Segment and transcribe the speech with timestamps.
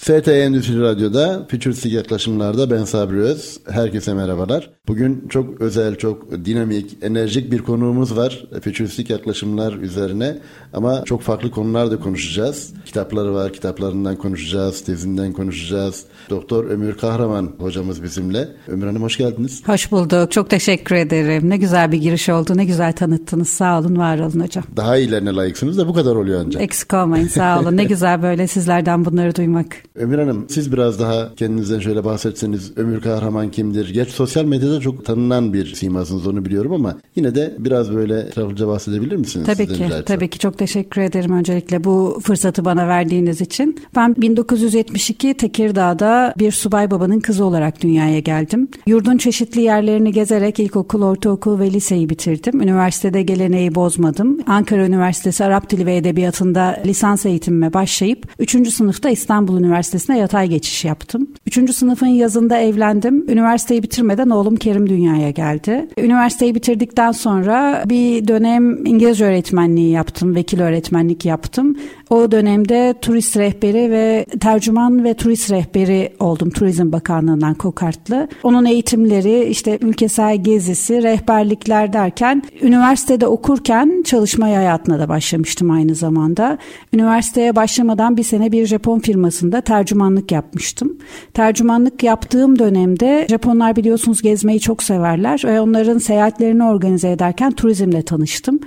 [0.00, 3.60] FT Endüstri Radyo'da Fütüristik Yaklaşımlar'da ben Sabri Öz.
[3.70, 4.70] Herkese merhabalar.
[4.88, 8.44] Bugün çok özel, çok dinamik, enerjik bir konuğumuz var.
[8.62, 10.38] Fütüristik yaklaşımlar üzerine
[10.72, 12.72] ama çok farklı konular da konuşacağız.
[12.86, 16.04] Kitapları var, kitaplarından konuşacağız, tezinden konuşacağız.
[16.30, 18.48] Doktor Ömür Kahraman hocamız bizimle.
[18.68, 19.62] Ömür Hanım hoş geldiniz.
[19.66, 20.32] Hoş bulduk.
[20.32, 21.50] Çok teşekkür ederim.
[21.50, 22.56] Ne güzel bir giriş oldu.
[22.56, 23.48] Ne güzel tanıttınız.
[23.48, 24.64] Sağ olun, var olun hocam.
[24.76, 26.62] Daha iyilerine layıksınız da bu kadar oluyor ancak.
[26.62, 27.28] Eksik olmayın.
[27.28, 27.76] Sağ olun.
[27.76, 29.89] Ne güzel böyle sizlerden bunları duymak.
[30.00, 33.94] Ömür Hanım siz biraz daha kendinizden şöyle bahsetseniz Ömür Kahraman kimdir?
[33.94, 38.68] Geç sosyal medyada çok tanınan bir simasınız onu biliyorum ama yine de biraz böyle etraflıca
[38.68, 39.46] bahsedebilir misiniz?
[39.46, 39.86] Tabii ki.
[40.06, 40.38] Tabii ki.
[40.38, 43.80] Çok teşekkür ederim öncelikle bu fırsatı bana verdiğiniz için.
[43.96, 48.68] Ben 1972 Tekirdağ'da bir subay babanın kızı olarak dünyaya geldim.
[48.86, 52.60] Yurdun çeşitli yerlerini gezerek ilkokul, ortaokul ve liseyi bitirdim.
[52.60, 54.38] Üniversitede geleneği bozmadım.
[54.46, 58.68] Ankara Üniversitesi Arap Dili ve Edebiyatı'nda lisans eğitimime başlayıp 3.
[58.68, 61.28] sınıfta İstanbul Üniversitesi'ne yatay geçiş yaptım.
[61.46, 61.74] 3.
[61.74, 63.24] sınıfın yazında evlendim.
[63.28, 65.88] Üniversiteyi bitirmeden oğlum Kerim dünyaya geldi.
[65.98, 71.76] Üniversiteyi bitirdikten sonra bir dönem İngilizce öğretmenliği yaptım, vekil öğretmenlik yaptım.
[72.10, 78.28] O dönemde turist rehberi ve tercüman ve turist rehberi oldum Turizm Bakanlığı'ndan kokartlı.
[78.42, 86.58] Onun eğitimleri işte ülkesel gezisi, rehberlikler derken üniversitede okurken çalışma hayatına da başlamıştım aynı zamanda.
[86.92, 90.98] Üniversiteye başlamadan bir sene bir Japon firmasında tercümanlık yapmıştım.
[91.34, 98.60] Tercümanlık yaptığım dönemde Japonlar biliyorsunuz gezmeyi çok severler ve onların seyahatlerini organize ederken turizmle tanıştım.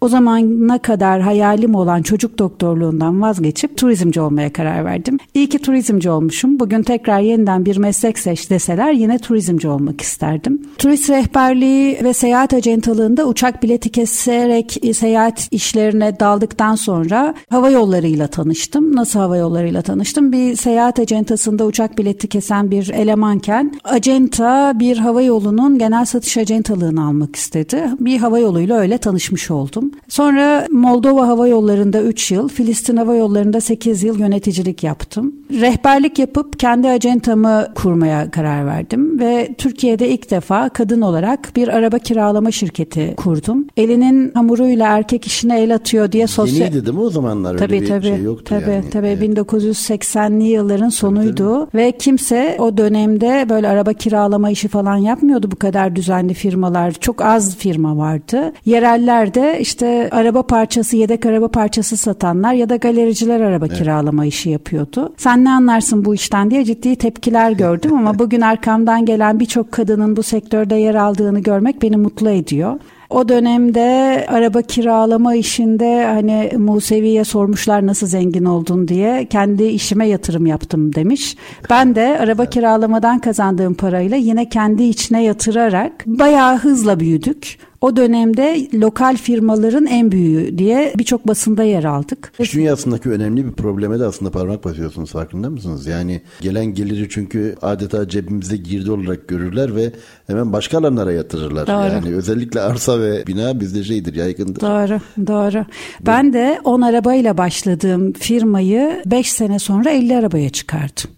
[0.00, 5.18] O zamana kadar hayalim olan çocuk doktorluğundan vazgeçip turizmci olmaya karar verdim.
[5.34, 6.60] İyi ki turizmci olmuşum.
[6.60, 10.62] Bugün tekrar yeniden bir meslek seç deseler yine turizmci olmak isterdim.
[10.78, 18.96] Turist rehberliği ve seyahat acentalığında uçak bileti keserek seyahat işlerine daldıktan sonra hava yollarıyla tanıştım.
[18.96, 20.32] Nasıl hava yollarıyla tanıştım?
[20.32, 27.04] Bir seyahat acentasında uçak bileti kesen bir elemanken acenta bir hava yolunun genel satış acentalığını
[27.04, 27.84] almak istedi.
[28.00, 29.89] Bir hava yoluyla öyle tanışmış oldum.
[30.08, 35.34] Sonra Moldova Hava Yolları'nda 3 yıl, Filistin Hava Yolları'nda 8 yıl yöneticilik yaptım.
[35.60, 41.98] Rehberlik yapıp kendi acentamı kurmaya karar verdim ve Türkiye'de ilk defa kadın olarak bir araba
[41.98, 43.66] kiralama şirketi kurdum.
[43.76, 46.58] Elinin hamuruyla erkek işine el atıyor diye sosyal...
[46.58, 47.58] Yeniydi değil mi o zamanlar?
[47.58, 48.06] Tabii Öyle bir tabii.
[48.06, 48.90] şey yoktu tabii, yani.
[48.90, 49.22] Tabii Evet.
[49.22, 55.96] 1980'li yılların sonuydu ve kimse o dönemde böyle araba kiralama işi falan yapmıyordu bu kadar
[55.96, 56.92] düzenli firmalar.
[56.92, 58.52] Çok az firma vardı.
[58.64, 65.12] Yerellerde işte araba parçası, yedek araba parçası satanlar ya da galericiler araba kiralama işi yapıyordu.
[65.16, 70.16] Sen ne anlarsın bu işten diye ciddi tepkiler gördüm ama bugün arkamdan gelen birçok kadının
[70.16, 72.78] bu sektörde yer aldığını görmek beni mutlu ediyor.
[73.10, 80.46] O dönemde araba kiralama işinde hani Musevi'ye sormuşlar nasıl zengin oldun diye kendi işime yatırım
[80.46, 81.36] yaptım demiş.
[81.70, 87.58] Ben de araba kiralamadan kazandığım parayla yine kendi içine yatırarak bayağı hızla büyüdük.
[87.80, 92.32] O dönemde lokal firmaların en büyüğü diye birçok basında yer aldık.
[92.38, 95.86] İş dünyasındaki önemli bir probleme de aslında parmak basıyorsunuz farkında mısınız?
[95.86, 99.92] Yani gelen geliri çünkü adeta cebimize girdi olarak görürler ve
[100.26, 101.66] hemen başka alanlara yatırırlar.
[101.66, 101.94] Doğru.
[101.94, 104.60] Yani özellikle arsa ve bina bizde şeydir yaygındır.
[104.60, 105.64] Doğru, doğru.
[106.06, 111.10] Ben de 10 arabayla başladığım firmayı 5 sene sonra 50 arabaya çıkardım.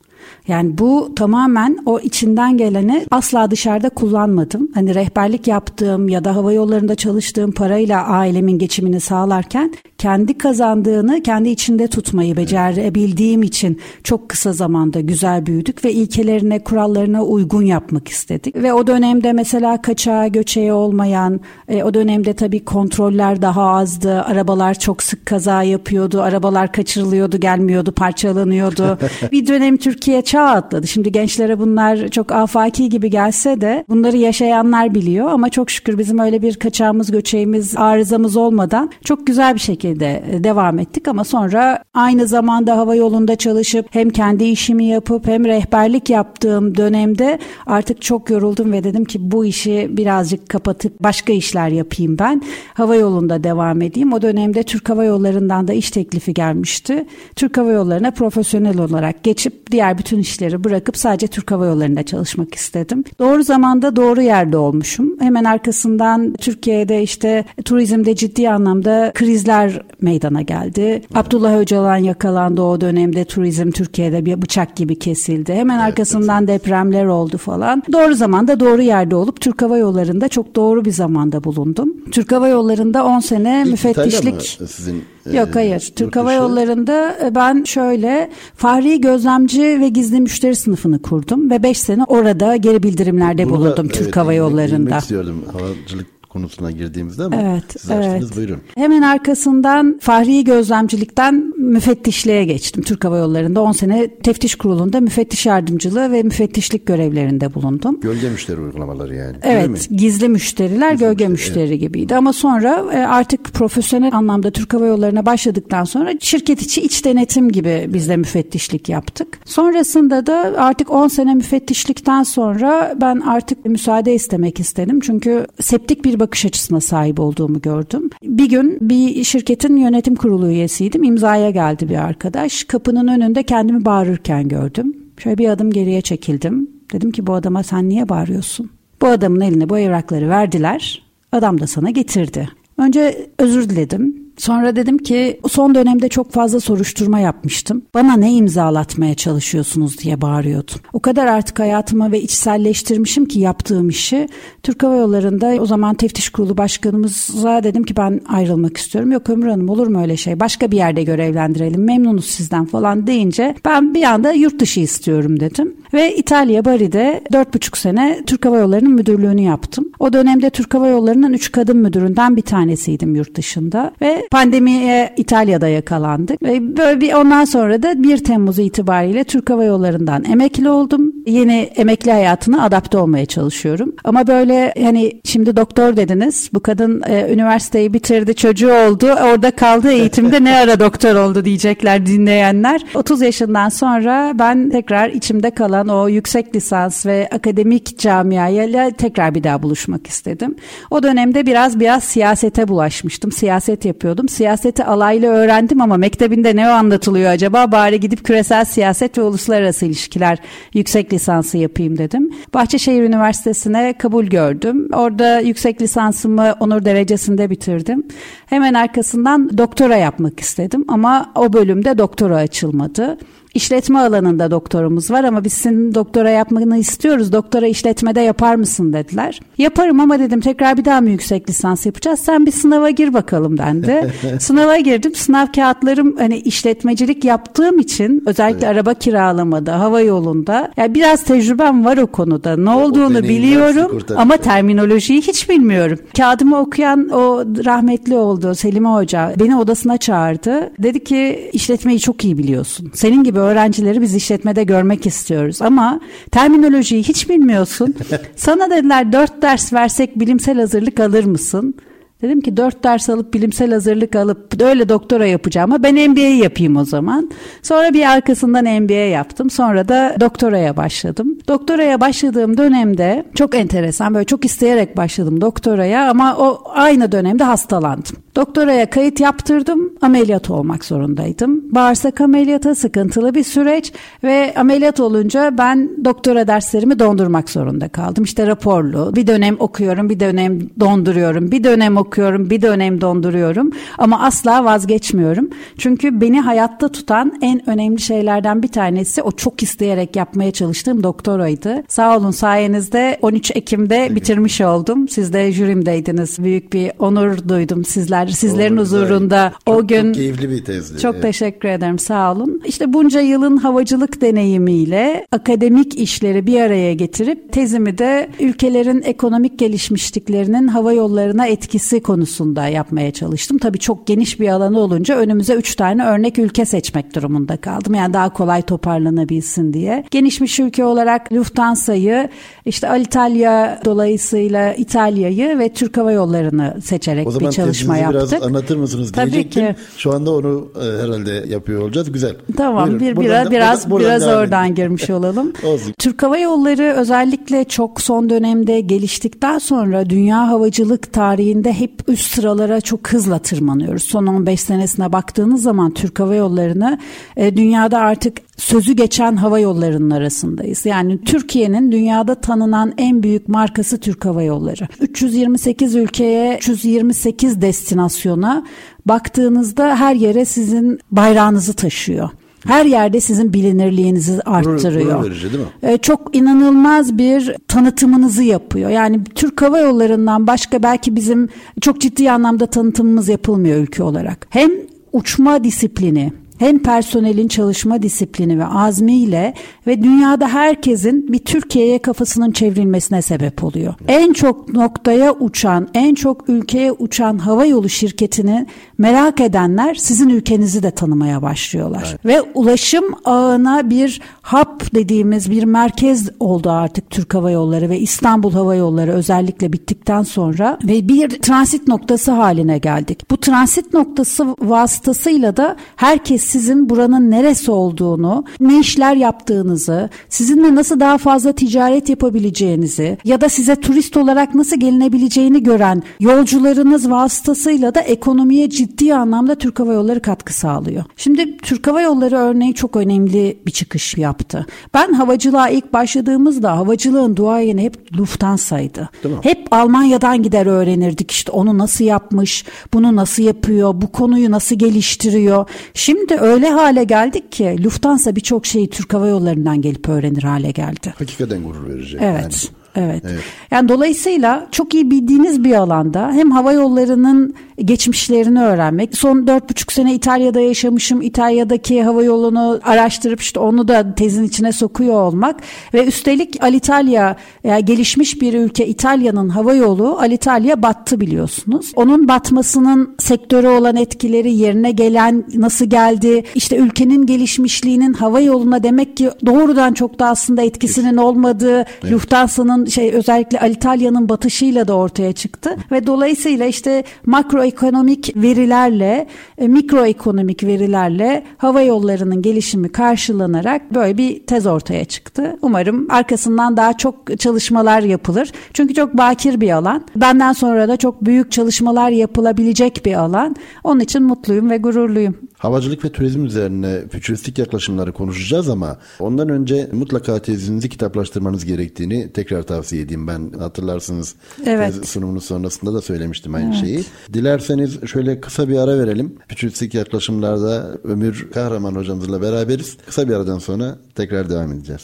[0.49, 4.69] Yani bu tamamen o içinden geleni asla dışarıda kullanmadım.
[4.75, 11.49] Hani rehberlik yaptığım ya da hava yollarında çalıştığım parayla ailemin geçimini sağlarken kendi kazandığını kendi
[11.49, 18.57] içinde tutmayı becerebildiğim için çok kısa zamanda güzel büyüdük ve ilkelerine, kurallarına uygun yapmak istedik.
[18.57, 24.23] Ve o dönemde mesela kaçağı, göçeği olmayan, e, o dönemde tabii kontroller daha azdı.
[24.23, 26.23] Arabalar çok sık kaza yapıyordu.
[26.23, 28.99] Arabalar kaçırılıyordu, gelmiyordu, parçalanıyordu.
[29.33, 30.87] bir dönem Türkiye çağ atladı.
[30.87, 36.19] Şimdi gençlere bunlar çok afaki gibi gelse de bunları yaşayanlar biliyor ama çok şükür bizim
[36.19, 41.85] öyle bir kaçağımız, göçeğimiz, arızamız olmadan çok güzel bir şekilde şekilde devam ettik ama sonra
[41.95, 48.31] aynı zamanda hava yolunda çalışıp hem kendi işimi yapıp hem rehberlik yaptığım dönemde artık çok
[48.31, 52.43] yoruldum ve dedim ki bu işi birazcık kapatıp başka işler yapayım ben.
[52.75, 54.13] Hava yolunda devam edeyim.
[54.13, 57.07] O dönemde Türk Hava Yolları'ndan da iş teklifi gelmişti.
[57.37, 62.55] Türk Hava Yolları'na profesyonel olarak geçip diğer bütün işleri bırakıp sadece Türk Hava Yolları'nda çalışmak
[62.55, 63.05] istedim.
[63.19, 65.17] Doğru zamanda doğru yerde olmuşum.
[65.21, 71.03] Hemen arkasından Türkiye'de işte turizmde ciddi anlamda krizler meydana geldi.
[71.15, 75.55] Abdullah Öcalan yakalandı o dönemde turizm Türkiye'de bir bıçak gibi kesildi.
[75.55, 76.61] Hemen evet, arkasından evet.
[76.61, 77.83] depremler oldu falan.
[77.93, 81.93] Doğru zamanda doğru yerde olup Türk Hava Yolları'nda çok doğru bir zamanda bulundum.
[82.13, 85.93] Türk Hava Yolları'nda 10 sene İlk müfettişlik sizin Yok e, hayır.
[85.97, 91.79] Türk Hava Yolları'nda e, ben şöyle Fahri Gözlemci ve Gizli Müşteri sınıfını kurdum ve 5
[91.79, 94.99] sene orada geri bildirimlerde Burada, bulundum Türk evet, Hava Yolları'nda.
[94.99, 95.45] istiyordum.
[95.53, 98.37] Havacılık konusuna girdiğimizde ama evet, siz evet.
[98.37, 98.61] buyurun.
[98.75, 102.83] Hemen arkasından Fahri Gözlemcilikten müfettişliğe geçtim.
[102.83, 108.01] Türk Hava Yolları'nda 10 sene teftiş kurulunda müfettiş yardımcılığı ve müfettişlik görevlerinde bulundum.
[108.01, 109.37] Gölge müşteri uygulamaları yani.
[109.43, 111.81] Evet, gizli müşteriler gizli gölge müşteri, müşteri evet.
[111.81, 112.17] gibiydi.
[112.17, 117.53] Ama sonra e, artık profesyonel anlamda Türk Hava Yolları'na başladıktan sonra şirket içi iç denetim
[117.53, 119.39] gibi biz de müfettişlik yaptık.
[119.45, 125.01] Sonrasında da artık 10 sene müfettişlikten sonra ben artık müsaade istemek istedim.
[125.01, 128.11] Çünkü septik bir bakış açısına sahip olduğumu gördüm.
[128.23, 131.03] Bir gün bir şirketin yönetim kurulu üyesiydim.
[131.03, 132.65] İmzaya geldi bir arkadaş.
[132.65, 134.97] Kapının önünde kendimi bağırırken gördüm.
[135.19, 136.71] Şöyle bir adım geriye çekildim.
[136.93, 138.71] Dedim ki bu adama sen niye bağırıyorsun?
[139.01, 141.03] Bu adamın eline bu evrakları verdiler.
[141.33, 142.49] Adam da sana getirdi.
[142.79, 144.17] Önce özür diledim.
[144.43, 147.83] Sonra dedim ki son dönemde çok fazla soruşturma yapmıştım.
[147.95, 150.75] Bana ne imzalatmaya çalışıyorsunuz diye bağırıyordum.
[150.93, 154.29] O kadar artık hayatıma ve içselleştirmişim ki yaptığım işi.
[154.63, 159.13] Türk Hava Yolları'nda o zaman teftiş kurulu başkanımıza dedim ki ben ayrılmak istiyorum.
[159.13, 160.41] Yok Ömür Hanım olur mu öyle şey?
[160.41, 161.85] Başka bir yerde görevlendirelim.
[161.85, 165.77] Memnunuz sizden falan deyince ben bir anda yurt dışı istiyorum dedim.
[165.95, 169.93] Ve İtalya Bari'de 4,5 sene Türk Hava Yolları'nın müdürlüğünü yaptım.
[169.99, 173.93] O dönemde Türk Hava Yolları'nın 3 kadın müdüründen bir tanesiydim yurt dışında.
[174.01, 176.43] Ve pandemiye İtalya'da yakalandık.
[176.43, 181.13] Ve böyle bir ondan sonra da 1 Temmuz itibariyle Türk Hava Yolları'ndan emekli oldum.
[181.27, 183.93] Yeni emekli hayatına adapte olmaya çalışıyorum.
[184.05, 186.51] Ama böyle hani şimdi doktor dediniz.
[186.55, 189.07] Bu kadın e, üniversiteyi bitirdi, çocuğu oldu.
[189.07, 192.83] Orada kaldı eğitimde ne ara doktor oldu diyecekler dinleyenler.
[192.95, 199.45] 30 yaşından sonra ben tekrar içimde kalan o yüksek lisans ve akademik camiayla tekrar bir
[199.45, 200.55] daha buluşmak istedim.
[200.91, 203.33] O dönemde biraz biraz siyasete bulaşmıştım.
[203.33, 204.29] Siyaset yapıyordum yapıyordum.
[204.29, 207.73] Siyaseti alaylı öğrendim ama mektebinde ne anlatılıyor acaba?
[207.73, 210.39] Bari gidip küresel siyaset ve uluslararası ilişkiler
[210.75, 212.31] yüksek lisansı yapayım dedim.
[212.55, 214.89] Bahçeşehir Üniversitesi'ne kabul gördüm.
[214.93, 218.05] Orada yüksek lisansımı onur derecesinde bitirdim.
[218.47, 223.19] Hemen arkasından doktora yapmak istedim ama o bölümde doktora açılmadı.
[223.55, 227.33] İşletme alanında doktorumuz var ama biz senin doktora yapmanı istiyoruz.
[227.33, 229.41] Doktora işletmede yapar mısın dediler.
[229.59, 232.21] Yaparım ama dedim tekrar bir daha mı yüksek lisans yapacağız?
[232.21, 234.13] Sen bir sınava gir bakalım dendi.
[234.41, 235.15] Sınava girdim.
[235.15, 238.77] Sınav kağıtlarım hani işletmecilik yaptığım için özellikle evet.
[238.77, 242.57] araba kiralamada, hava yolunda yani biraz tecrübem var o konuda.
[242.57, 245.99] Ne olduğunu biliyorum ama terminolojiyi hiç bilmiyorum.
[246.17, 250.71] Kağıdımı okuyan o rahmetli oldu Selime Hoca beni odasına çağırdı.
[250.79, 252.91] Dedi ki işletmeyi çok iyi biliyorsun.
[252.95, 256.01] Senin gibi öğrencileri biz işletmede görmek istiyoruz ama
[256.31, 257.95] terminolojiyi hiç bilmiyorsun.
[258.37, 261.75] Sana dediler dört ders versek bilimsel hazırlık alır mısın?
[262.23, 266.77] Dedim ki dört ders alıp bilimsel hazırlık alıp öyle doktora yapacağım ama ben MBA yapayım
[266.77, 267.31] o zaman.
[267.63, 269.51] Sonra bir arkasından MBA yaptım.
[269.51, 271.39] Sonra da doktoraya başladım.
[271.49, 278.17] Doktoraya başladığım dönemde çok enteresan böyle çok isteyerek başladım doktoraya ama o aynı dönemde hastalandım.
[278.37, 281.75] Doktoraya kayıt yaptırdım, ameliyat olmak zorundaydım.
[281.75, 283.93] Bağırsak ameliyatı sıkıntılı bir süreç
[284.25, 288.25] ve ameliyat olunca ben doktora derslerimi dondurmak zorunda kaldım.
[288.25, 294.21] İşte raporlu, bir dönem okuyorum, bir dönem donduruyorum, bir dönem okuyorum, bir dönem donduruyorum ama
[294.21, 295.51] asla vazgeçmiyorum.
[295.79, 301.83] Çünkü beni hayatta tutan en önemli şeylerden bir tanesi o çok isteyerek yapmaya çalıştığım doktoraydı.
[301.89, 305.09] Sağ olun sayenizde 13 Ekim'de bitirmiş oldum.
[305.09, 306.39] Siz de jürimdeydiniz.
[306.39, 310.05] Büyük bir onur duydum sizler sizler, sizlerin Doğru, huzurunda çok, o gün.
[310.05, 311.01] Çok keyifli bir tezdi.
[311.01, 311.23] Çok evet.
[311.23, 312.63] teşekkür ederim sağ olun.
[312.65, 320.69] İşte bunca yılın havacılık deneyimiyle akademik işleri bir araya getirip tezimi de ülkelerin ekonomik gelişmişliklerinin
[320.69, 323.59] hava yollarına etkisi konusunda yapmaya çalıştım.
[323.59, 327.95] Tabii çok geniş bir alanı olunca önümüze üç tane örnek ülke seçmek durumunda kaldım.
[327.95, 330.05] Yani daha kolay toparlanabilsin diye.
[330.11, 332.29] Genişmiş ülke olarak Lufthansa'yı,
[332.67, 338.31] işte Alitalia dolayısıyla İtalya'yı ve Türk Hava Yolları'nı seçerek bir çalışma yaptık.
[338.33, 339.67] biraz anlatır mısınız Tabii diyecektim.
[339.67, 339.75] ki.
[339.97, 342.13] Şu anda onu e, herhalde yapıyor olacağız.
[342.13, 342.37] Güzel.
[342.57, 343.01] Tamam Buyurun.
[343.01, 344.75] bir Buradan biraz biraz buradan biraz oradan edin.
[344.75, 345.53] girmiş olalım.
[345.99, 352.81] Türk Hava Yolları özellikle çok son dönemde geliştikten sonra dünya havacılık tarihinde hep üst sıralara
[352.81, 354.03] çok hızla tırmanıyoruz.
[354.03, 356.99] Son 15 senesine baktığınız zaman Türk Hava Yolları'nı
[357.37, 360.87] e, dünyada artık sözü geçen hava yollarının arasındayız.
[360.87, 364.89] Yani Türkiye'nin dünyada tanınan en büyük markası Türk Hava Yolları.
[365.01, 368.65] 328 ülkeye, 328 destinasyona
[369.07, 372.31] baktığınızda her yere sizin bayrağınızı taşıyor.
[372.67, 375.17] Her yerde sizin bilinirliğinizi arttırıyor.
[375.19, 375.71] gurur verici değil mi?
[375.83, 378.91] Ee, çok inanılmaz bir tanıtımınızı yapıyor.
[378.91, 381.49] Yani Türk Hava Yolları'ndan başka belki bizim
[381.81, 384.47] çok ciddi anlamda tanıtımımız yapılmıyor ülke olarak.
[384.51, 384.71] Hem
[385.13, 389.55] uçma disiplini hem personelin çalışma disiplini ve azmiyle
[389.87, 393.95] ve dünyada herkesin bir Türkiye'ye kafasının çevrilmesine sebep oluyor.
[394.09, 398.67] En çok noktaya uçan, en çok ülkeye uçan hava yolu şirketini
[398.99, 402.17] merak edenler sizin ülkenizi de tanımaya başlıyorlar.
[402.25, 408.53] Ve ulaşım ağına bir hap dediğimiz bir merkez oldu artık Türk Hava Yolları ve İstanbul
[408.53, 413.31] Hava Yolları özellikle bittikten sonra ve bir transit noktası haline geldik.
[413.31, 421.01] Bu transit noktası vasıtasıyla da herkes sizin buranın neresi olduğunu, ne işler yaptığınızı, sizinle nasıl
[421.01, 428.01] daha fazla ticaret yapabileceğinizi ya da size turist olarak nasıl gelinebileceğini gören yolcularınız vasıtasıyla da
[428.01, 431.05] ekonomiye ciddi anlamda Türk Hava Yolları katkı sağlıyor.
[431.17, 434.67] Şimdi Türk Hava Yolları örneği çok önemli bir çıkış yaptı.
[434.95, 439.09] Ben havacılığa ilk başladığımızda havacılığın duayeni hep Lufthansa'ydı.
[439.43, 445.67] Hep Almanya'dan gider öğrenirdik işte onu nasıl yapmış, bunu nasıl yapıyor, bu konuyu nasıl geliştiriyor.
[445.95, 451.15] Şimdi öyle hale geldik ki Lufthansa birçok şeyi Türk Hava Yolları'ndan gelip öğrenir hale geldi.
[451.19, 452.19] Hakikaten gurur verici.
[452.21, 452.43] Evet.
[452.43, 452.82] Yani.
[452.97, 453.25] Evet.
[453.29, 453.43] Evet.
[453.71, 459.17] Yani dolayısıyla çok iyi bildiğiniz bir alanda hem hava yollarının geçmişlerini öğrenmek.
[459.17, 461.23] Son dört buçuk sene İtalya'da yaşamışım.
[461.23, 465.61] İtalya'daki hava yolunu araştırıp işte onu da tezin içine sokuyor olmak
[465.95, 471.93] ve üstelik Alitalia yani gelişmiş bir ülke İtalya'nın hava yolu Alitalia battı biliyorsunuz.
[471.97, 476.45] Onun batmasının sektöre olan etkileri yerine gelen nasıl geldi?
[476.55, 483.15] İşte ülkenin gelişmişliğinin hava yoluna demek ki doğrudan çok da aslında etkisinin olmadığı Lufthansa'nın şey
[483.15, 489.27] özellikle Alitalia'nın batışıyla da ortaya çıktı ve dolayısıyla işte makroekonomik verilerle
[489.59, 495.57] e, mikroekonomik verilerle hava yollarının gelişimi karşılanarak böyle bir tez ortaya çıktı.
[495.63, 498.53] Umarım arkasından daha çok çalışmalar yapılır.
[498.75, 500.05] Çünkü çok bakir bir alan.
[500.17, 503.57] Benden sonra da çok büyük çalışmalar yapılabilecek bir alan.
[503.85, 505.37] Onun için mutluyum ve gururluyum.
[505.63, 512.63] Havacılık ve turizm üzerine fütüristik yaklaşımları konuşacağız ama ondan önce mutlaka tezinizi kitaplaştırmanız gerektiğini tekrar
[512.63, 513.53] tavsiye edeyim ben.
[513.59, 514.35] Hatırlarsınız
[514.67, 514.95] Evet.
[514.95, 517.05] tez sunumunun sonrasında da söylemiştim aynı şeyi.
[517.33, 519.35] Dilerseniz şöyle kısa bir ara verelim.
[519.49, 522.97] Fütüristik yaklaşımlarda Ömür Kahraman hocamızla beraberiz.
[523.07, 525.03] Kısa bir aradan sonra tekrar devam edeceğiz.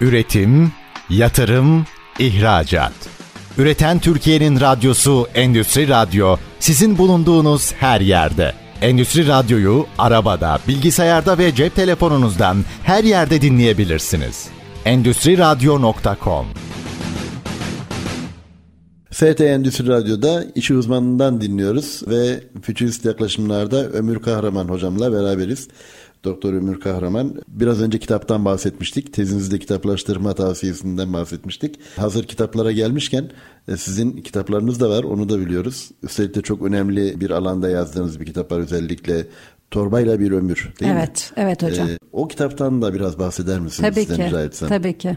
[0.00, 0.72] Üretim,
[1.10, 1.84] yatırım,
[2.18, 2.92] ihracat.
[3.58, 8.65] Üreten Türkiye'nin radyosu Endüstri Radyo sizin bulunduğunuz her yerde.
[8.82, 14.48] Endüstri Radyo'yu arabada, bilgisayarda ve cep telefonunuzdan her yerde dinleyebilirsiniz.
[14.84, 16.46] Endüstri Radyo.com
[19.10, 25.68] FT Endüstri Radyo'da işi uzmanından dinliyoruz ve fütürist yaklaşımlarda Ömür Kahraman hocamla beraberiz.
[26.24, 27.34] Doktor Ömür Kahraman.
[27.48, 29.12] Biraz önce kitaptan bahsetmiştik.
[29.12, 31.78] Tezinizde kitaplaştırma tavsiyesinden bahsetmiştik.
[31.96, 33.30] Hazır kitaplara gelmişken
[33.76, 35.90] sizin kitaplarınız da var onu da biliyoruz.
[36.02, 39.26] Üstelik de çok önemli bir alanda yazdığınız bir kitap var özellikle
[39.70, 40.98] Torbayla Bir Ömür değil mi?
[40.98, 41.88] Evet, evet hocam.
[41.88, 43.94] E, o kitaptan da biraz bahseder misiniz?
[43.94, 44.26] Tabii ki.
[44.26, 44.68] rica etsem?
[44.68, 45.16] Tabii ki.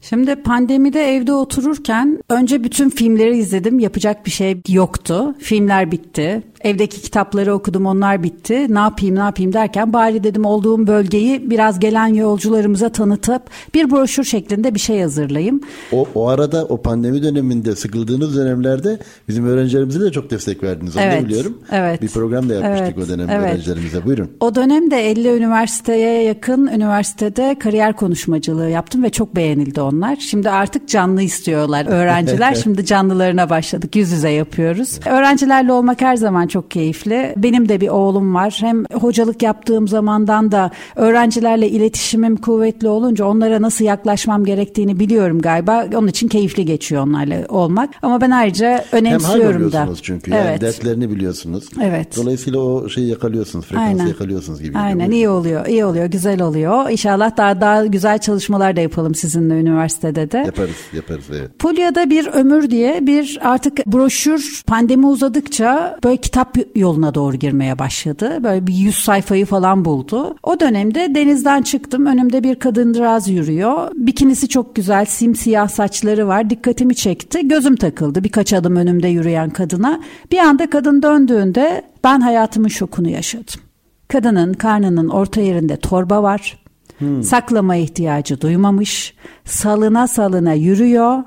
[0.00, 3.78] Şimdi pandemide evde otururken önce bütün filmleri izledim.
[3.78, 5.34] Yapacak bir şey yoktu.
[5.38, 6.42] Filmler bitti.
[6.60, 8.74] Evdeki kitapları okudum onlar bitti.
[8.74, 13.42] Ne yapayım ne yapayım derken bari dedim olduğum bölgeyi biraz gelen yolcularımıza tanıtıp
[13.74, 15.60] bir broşür şeklinde bir şey hazırlayayım.
[15.92, 20.96] O, o arada o pandemi döneminde sıkıldığınız dönemlerde bizim öğrencilerimize de çok destek verdiniz.
[20.96, 21.58] Onu Evet, biliyorum.
[21.70, 22.02] evet.
[22.02, 23.50] Bir program da yapmıştık Evet, o dönem evet.
[23.50, 24.04] öğrencilerimize.
[24.04, 24.30] Buyurun.
[24.40, 30.16] O dönemde 50 üniversiteye yakın üniversitede kariyer konuşmacılığı yaptım ve çok beğenildi onlar.
[30.16, 32.54] Şimdi artık canlı istiyorlar öğrenciler.
[32.62, 33.96] Şimdi canlılarına başladık.
[33.96, 35.00] Yüz yüze yapıyoruz.
[35.06, 37.34] Öğrencilerle olmak her zaman çok keyifli.
[37.36, 38.58] Benim de bir oğlum var.
[38.60, 45.86] Hem hocalık yaptığım zamandan da öğrencilerle iletişimim kuvvetli olunca onlara nasıl yaklaşmam gerektiğini biliyorum galiba.
[45.94, 47.90] Onun için keyifli geçiyor onlarla olmak.
[48.02, 49.88] Ama ben ayrıca önemsiyorum Hem da.
[50.02, 50.30] çünkü.
[50.30, 50.60] Yani evet.
[50.60, 51.64] dertlerini biliyorsunuz.
[51.82, 52.16] Evet.
[52.16, 53.66] Dolayısıyla o şeyi yakalıyorsunuz.
[53.66, 54.06] Frekansı Aynen.
[54.06, 54.78] yakalıyorsunuz gibi.
[54.78, 55.66] Aynen iyi oluyor.
[55.66, 56.06] iyi oluyor.
[56.06, 56.90] Güzel oluyor.
[56.90, 60.38] İnşallah daha daha güzel çalışmalar da yapalım sizinle üniversitede de.
[60.38, 60.76] Yaparız.
[60.92, 61.58] Yaparız evet.
[61.58, 68.38] Pulya'da bir ömür diye bir artık broşür pandemi uzadıkça böyle kitap yoluna doğru girmeye başladı.
[68.44, 70.36] Böyle bir yüz sayfayı falan buldu.
[70.42, 72.06] O dönemde denizden çıktım.
[72.06, 73.90] Önümde bir kadıncağız yürüyor.
[73.94, 75.04] Bikinisi çok güzel.
[75.04, 76.50] Simsiyah saçları var.
[76.50, 77.48] Dikkatimi çekti.
[77.48, 80.00] Gözüm takıldı birkaç adım önümde yürüyen kadına.
[80.32, 83.60] Bir anda kadın döndüğünde ben hayatımın şokunu yaşadım.
[84.08, 86.59] Kadının karnının orta yerinde torba var.
[87.00, 87.22] Hmm.
[87.22, 89.14] Saklama ihtiyacı duymamış.
[89.44, 91.22] Salına salına yürüyor.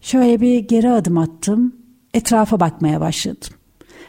[0.00, 1.72] Şöyle bir geri adım attım.
[2.14, 3.48] Etrafa bakmaya başladım.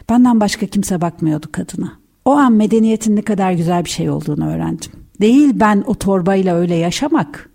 [0.08, 1.92] Benden başka kimse bakmıyordu kadına.
[2.24, 4.90] O an medeniyetin ne kadar güzel bir şey olduğunu öğrendim.
[5.20, 7.50] Değil ben o torbayla öyle yaşamak.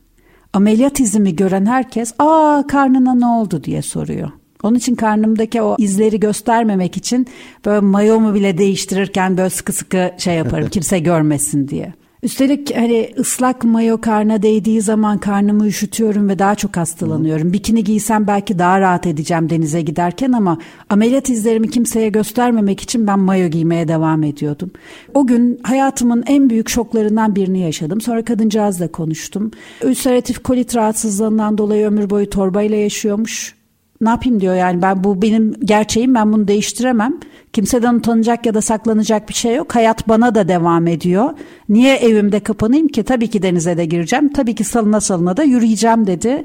[0.53, 4.31] Ameliyat izimi gören herkes ''Aa karnına ne oldu?'' diye soruyor.
[4.63, 7.27] Onun için karnımdaki o izleri göstermemek için
[7.65, 11.93] böyle mayomu bile değiştirirken böyle sıkı sıkı şey yaparım kimse görmesin diye.
[12.23, 17.53] Üstelik hani ıslak mayo karna değdiği zaman karnımı üşütüyorum ve daha çok hastalanıyorum.
[17.53, 20.57] Bikini giysem belki daha rahat edeceğim denize giderken ama
[20.89, 24.71] ameliyat izlerimi kimseye göstermemek için ben mayo giymeye devam ediyordum.
[25.13, 28.01] O gün hayatımın en büyük şoklarından birini yaşadım.
[28.01, 29.51] Sonra kadıncağızla konuştum.
[29.83, 33.60] Ülseratif kolit rahatsızlığından dolayı ömür boyu torbayla yaşıyormuş
[34.01, 37.19] ne yapayım diyor yani ben bu benim gerçeğim ben bunu değiştiremem.
[37.53, 39.75] Kimseden utanacak ya da saklanacak bir şey yok.
[39.75, 41.29] Hayat bana da devam ediyor.
[41.69, 43.03] Niye evimde kapanayım ki?
[43.03, 44.33] Tabii ki denize de gireceğim.
[44.33, 46.43] Tabii ki salına salına da yürüyeceğim dedi.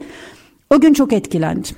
[0.71, 1.77] O gün çok etkilendim.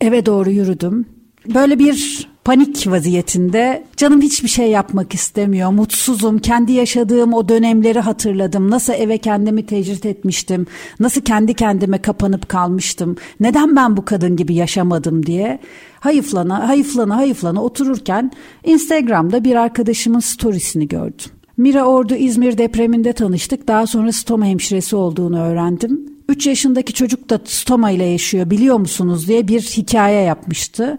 [0.00, 1.06] Eve doğru yürüdüm.
[1.54, 5.70] Böyle bir panik vaziyetinde canım hiçbir şey yapmak istemiyor.
[5.70, 6.38] Mutsuzum.
[6.38, 8.70] Kendi yaşadığım o dönemleri hatırladım.
[8.70, 10.66] Nasıl eve kendimi tecrit etmiştim.
[11.00, 13.16] Nasıl kendi kendime kapanıp kalmıştım.
[13.40, 15.58] Neden ben bu kadın gibi yaşamadım diye
[16.00, 18.32] hayıflana hayıflana hayıflana otururken
[18.64, 21.30] Instagram'da bir arkadaşımın storiesini gördüm.
[21.56, 23.68] Mira Ordu İzmir depreminde tanıştık.
[23.68, 26.00] Daha sonra stoma hemşiresi olduğunu öğrendim.
[26.28, 30.98] 3 yaşındaki çocuk da stoma ile yaşıyor biliyor musunuz diye bir hikaye yapmıştı.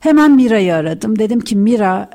[0.00, 1.18] Hemen Mira'yı aradım.
[1.18, 2.10] Dedim ki Mira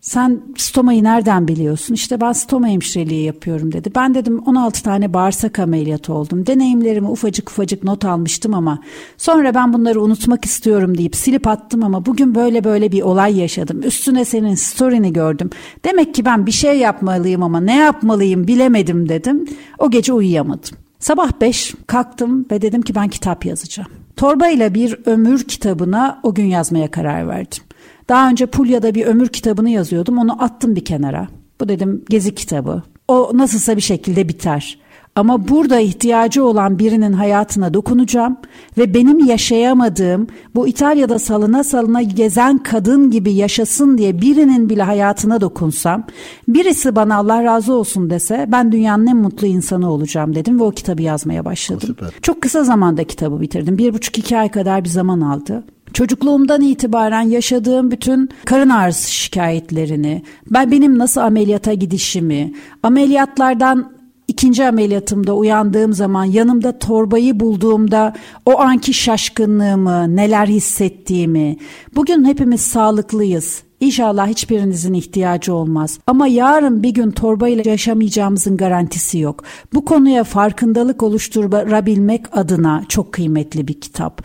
[0.00, 1.94] sen stomayı nereden biliyorsun?
[1.94, 3.90] İşte ben stoma hemşireliği yapıyorum dedi.
[3.94, 6.46] Ben dedim 16 tane bağırsak ameliyatı oldum.
[6.46, 8.78] Deneyimlerimi ufacık ufacık not almıştım ama
[9.16, 13.82] sonra ben bunları unutmak istiyorum deyip silip attım ama bugün böyle böyle bir olay yaşadım.
[13.82, 15.50] Üstüne senin story'ni gördüm.
[15.84, 19.44] Demek ki ben bir şey yapmalıyım ama ne yapmalıyım bilemedim dedim.
[19.78, 20.78] O gece uyuyamadım.
[20.98, 24.03] Sabah 5 kalktım ve dedim ki ben kitap yazacağım.
[24.16, 27.62] Torba ile bir ömür kitabına o gün yazmaya karar verdim.
[28.08, 30.18] Daha önce Pulya'da bir ömür kitabını yazıyordum.
[30.18, 31.28] Onu attım bir kenara.
[31.60, 32.82] Bu dedim gezi kitabı.
[33.08, 34.78] O nasılsa bir şekilde biter.
[35.16, 38.36] Ama burada ihtiyacı olan birinin hayatına dokunacağım
[38.78, 45.40] ve benim yaşayamadığım bu İtalya'da salına salına gezen kadın gibi yaşasın diye birinin bile hayatına
[45.40, 46.06] dokunsam,
[46.48, 50.70] birisi bana Allah razı olsun dese ben dünyanın en mutlu insanı olacağım dedim ve o
[50.70, 51.86] kitabı yazmaya başladım.
[51.86, 52.08] Süper.
[52.22, 53.78] Çok kısa zamanda kitabı bitirdim.
[53.78, 55.64] Bir buçuk iki ay kadar bir zaman aldı.
[55.92, 63.94] Çocukluğumdan itibaren yaşadığım bütün karın ağrısı şikayetlerini, ben benim nasıl ameliyata gidişimi, ameliyatlardan
[64.28, 68.14] İkinci ameliyatımda uyandığım zaman yanımda torbayı bulduğumda
[68.46, 71.56] o anki şaşkınlığımı, neler hissettiğimi,
[71.96, 73.62] bugün hepimiz sağlıklıyız.
[73.80, 75.98] İnşallah hiçbirinizin ihtiyacı olmaz.
[76.06, 79.44] Ama yarın bir gün torbayla yaşamayacağımızın garantisi yok.
[79.74, 84.22] Bu konuya farkındalık oluşturabilmek adına çok kıymetli bir kitap.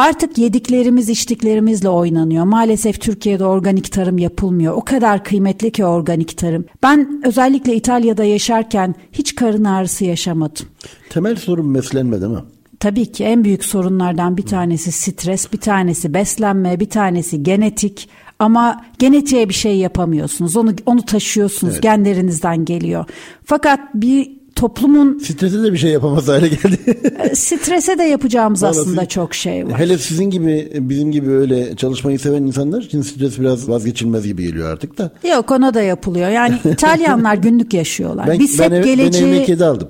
[0.00, 2.44] Artık yediklerimiz içtiklerimizle oynanıyor.
[2.44, 4.74] Maalesef Türkiye'de organik tarım yapılmıyor.
[4.74, 6.64] O kadar kıymetli ki organik tarım.
[6.82, 10.66] Ben özellikle İtalya'da yaşarken hiç karın ağrısı yaşamadım.
[11.10, 12.38] Temel sorun beslenme değil mi?
[12.80, 18.08] Tabii ki en büyük sorunlardan bir tanesi stres, bir tanesi beslenme, bir tanesi genetik.
[18.38, 20.56] Ama genetiğe bir şey yapamıyorsunuz.
[20.56, 21.72] Onu onu taşıyorsunuz.
[21.72, 21.82] Evet.
[21.82, 23.04] Genlerinizden geliyor.
[23.44, 25.18] Fakat bir toplumun...
[25.18, 26.78] Strese de bir şey yapamaz hale geldi.
[27.18, 29.78] E, strese de yapacağımız Vallahi aslında çok şey var.
[29.78, 34.72] Hele sizin gibi bizim gibi öyle çalışmayı seven insanlar için stres biraz vazgeçilmez gibi geliyor
[34.72, 35.10] artık da.
[35.28, 36.30] Yok ona da yapılıyor.
[36.30, 38.26] Yani İtalyanlar günlük yaşıyorlar.
[38.26, 39.22] Ben, Biz ben hep ev, geleceği...
[39.22, 39.88] Ben evime kedi aldım.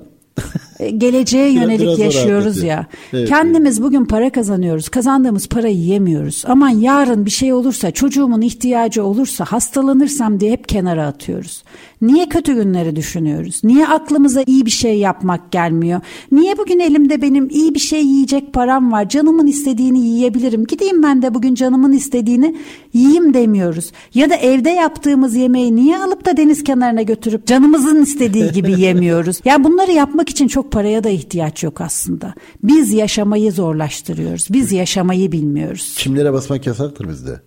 [0.81, 2.87] E, geleceğe yönelik biraz yaşıyoruz ya.
[3.13, 3.87] Evet, Kendimiz evet.
[3.87, 4.89] bugün para kazanıyoruz.
[4.89, 6.43] Kazandığımız parayı yemiyoruz.
[6.47, 11.63] Aman yarın bir şey olursa, çocuğumun ihtiyacı olursa, hastalanırsam diye hep kenara atıyoruz.
[12.01, 13.61] Niye kötü günleri düşünüyoruz?
[13.63, 16.01] Niye aklımıza iyi bir şey yapmak gelmiyor?
[16.31, 19.09] Niye bugün elimde benim iyi bir şey yiyecek param var?
[19.09, 20.65] Canımın istediğini yiyebilirim.
[20.65, 22.55] Gideyim ben de bugün canımın istediğini
[22.93, 23.91] yiyeyim demiyoruz.
[24.13, 29.41] Ya da evde yaptığımız yemeği niye alıp da deniz kenarına götürüp canımızın istediği gibi yemiyoruz?
[29.45, 32.33] Ya yani bunları yapmak için çok paraya da ihtiyaç yok aslında.
[32.63, 34.47] Biz yaşamayı zorlaştırıyoruz.
[34.49, 35.93] Biz yaşamayı bilmiyoruz.
[35.97, 37.41] Çimlere basmak yasaktır bizde.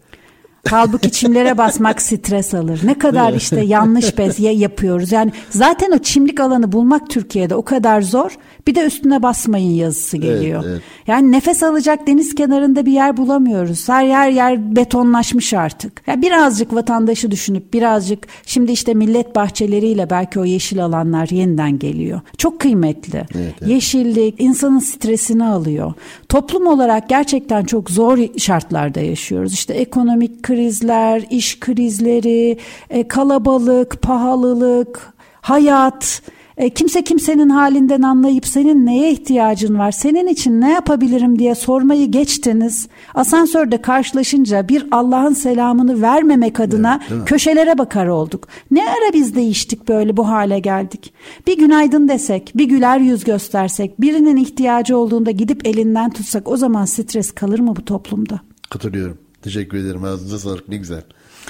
[0.71, 2.81] Halbuki çimlere basmak stres alır.
[2.85, 5.13] Ne kadar işte yanlış bez yapıyoruz.
[5.13, 8.37] Yani zaten o çimlik alanı bulmak Türkiye'de o kadar zor.
[8.67, 10.63] Bir de üstüne basmayın yazısı geliyor.
[10.65, 10.83] Evet, evet.
[11.07, 13.89] Yani nefes alacak deniz kenarında bir yer bulamıyoruz.
[13.89, 16.03] Her yer yer betonlaşmış artık.
[16.07, 22.21] Ya birazcık vatandaşı düşünüp birazcık şimdi işte millet bahçeleriyle belki o yeşil alanlar yeniden geliyor.
[22.39, 23.17] Çok kıymetli.
[23.35, 23.71] Evet, evet.
[23.71, 25.93] Yeşillik insanın stresini alıyor.
[26.29, 29.53] Toplum olarak gerçekten çok zor şartlarda yaşıyoruz.
[29.53, 32.59] İşte ekonomik krizler, iş krizleri,
[32.91, 36.23] e, kalabalık, pahalılık, hayat,
[36.57, 42.11] e, kimse kimsenin halinden anlayıp senin neye ihtiyacın var, senin için ne yapabilirim diye sormayı
[42.11, 42.89] geçtiniz.
[43.15, 48.49] Asansörde karşılaşınca bir Allah'ın selamını vermemek adına evet, köşelere bakar olduk.
[48.71, 51.13] Ne ara biz değiştik böyle bu hale geldik.
[51.47, 56.85] Bir günaydın desek, bir güler yüz göstersek, birinin ihtiyacı olduğunda gidip elinden tutsak o zaman
[56.85, 58.41] stres kalır mı bu toplumda?
[58.71, 59.19] Katılıyorum.
[59.43, 60.05] Teşekkür ederim.
[60.05, 60.69] Ağzınıza sağlık.
[60.69, 61.03] Ne güzel.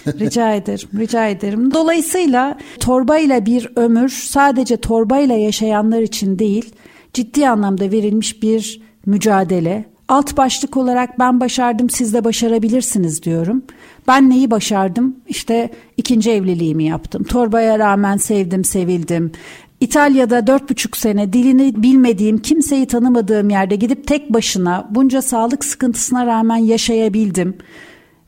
[0.07, 1.75] Rica ederim, rica ederim.
[1.75, 6.75] Dolayısıyla torbayla bir ömür sadece torbayla yaşayanlar için değil,
[7.13, 9.85] ciddi anlamda verilmiş bir mücadele.
[10.09, 13.63] Alt başlık olarak ben başardım siz de başarabilirsiniz diyorum.
[14.09, 15.17] Ben neyi başardım?
[15.29, 17.25] İşte ikinci evliliğimi yaptım.
[17.25, 19.33] Torbaya rağmen sevdim, sevildim.
[19.81, 26.27] İtalya'da dört buçuk sene dilini bilmediğim, kimseyi tanımadığım yerde gidip tek başına bunca sağlık sıkıntısına
[26.27, 27.55] rağmen yaşayabildim.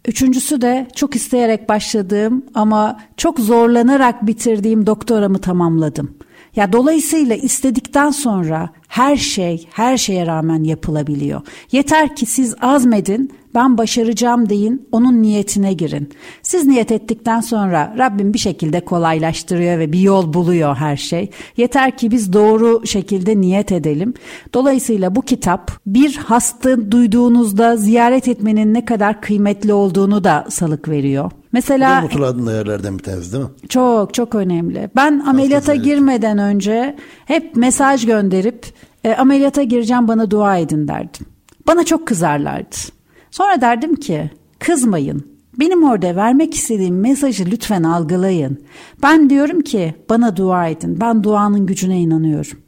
[0.07, 6.14] Üçüncüsü de çok isteyerek başladığım ama çok zorlanarak bitirdiğim doktoramı tamamladım.
[6.57, 11.40] Ya dolayısıyla istedikten sonra her şey her şeye rağmen yapılabiliyor.
[11.73, 16.11] Yeter ki siz azmedin, ben başaracağım deyin, onun niyetine girin.
[16.42, 21.31] Siz niyet ettikten sonra Rabbim bir şekilde kolaylaştırıyor ve bir yol buluyor her şey.
[21.57, 24.14] Yeter ki biz doğru şekilde niyet edelim.
[24.55, 31.31] Dolayısıyla bu kitap bir hasta duyduğunuzda ziyaret etmenin ne kadar kıymetli olduğunu da salık veriyor.
[31.53, 33.51] Mesela Bu da değerlerden bir tanesi değil mi?
[33.69, 34.90] Çok çok önemli.
[34.97, 38.66] Ben ameliyata girmeden önce hep mesaj gönderip
[39.05, 41.27] e, ameliyata gireceğim bana dua edin derdim.
[41.66, 42.96] Bana çok kızarlardı.
[43.37, 45.27] Sonra derdim ki kızmayın.
[45.61, 48.59] Benim orada vermek istediğim mesajı lütfen algılayın.
[49.03, 51.01] Ben diyorum ki bana dua edin.
[51.01, 52.59] Ben duanın gücüne inanıyorum.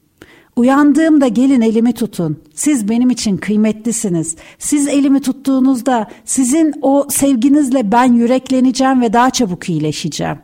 [0.57, 2.43] Uyandığımda gelin elimi tutun.
[2.55, 4.37] Siz benim için kıymetlisiniz.
[4.59, 10.39] Siz elimi tuttuğunuzda sizin o sevginizle ben yürekleneceğim ve daha çabuk iyileşeceğim.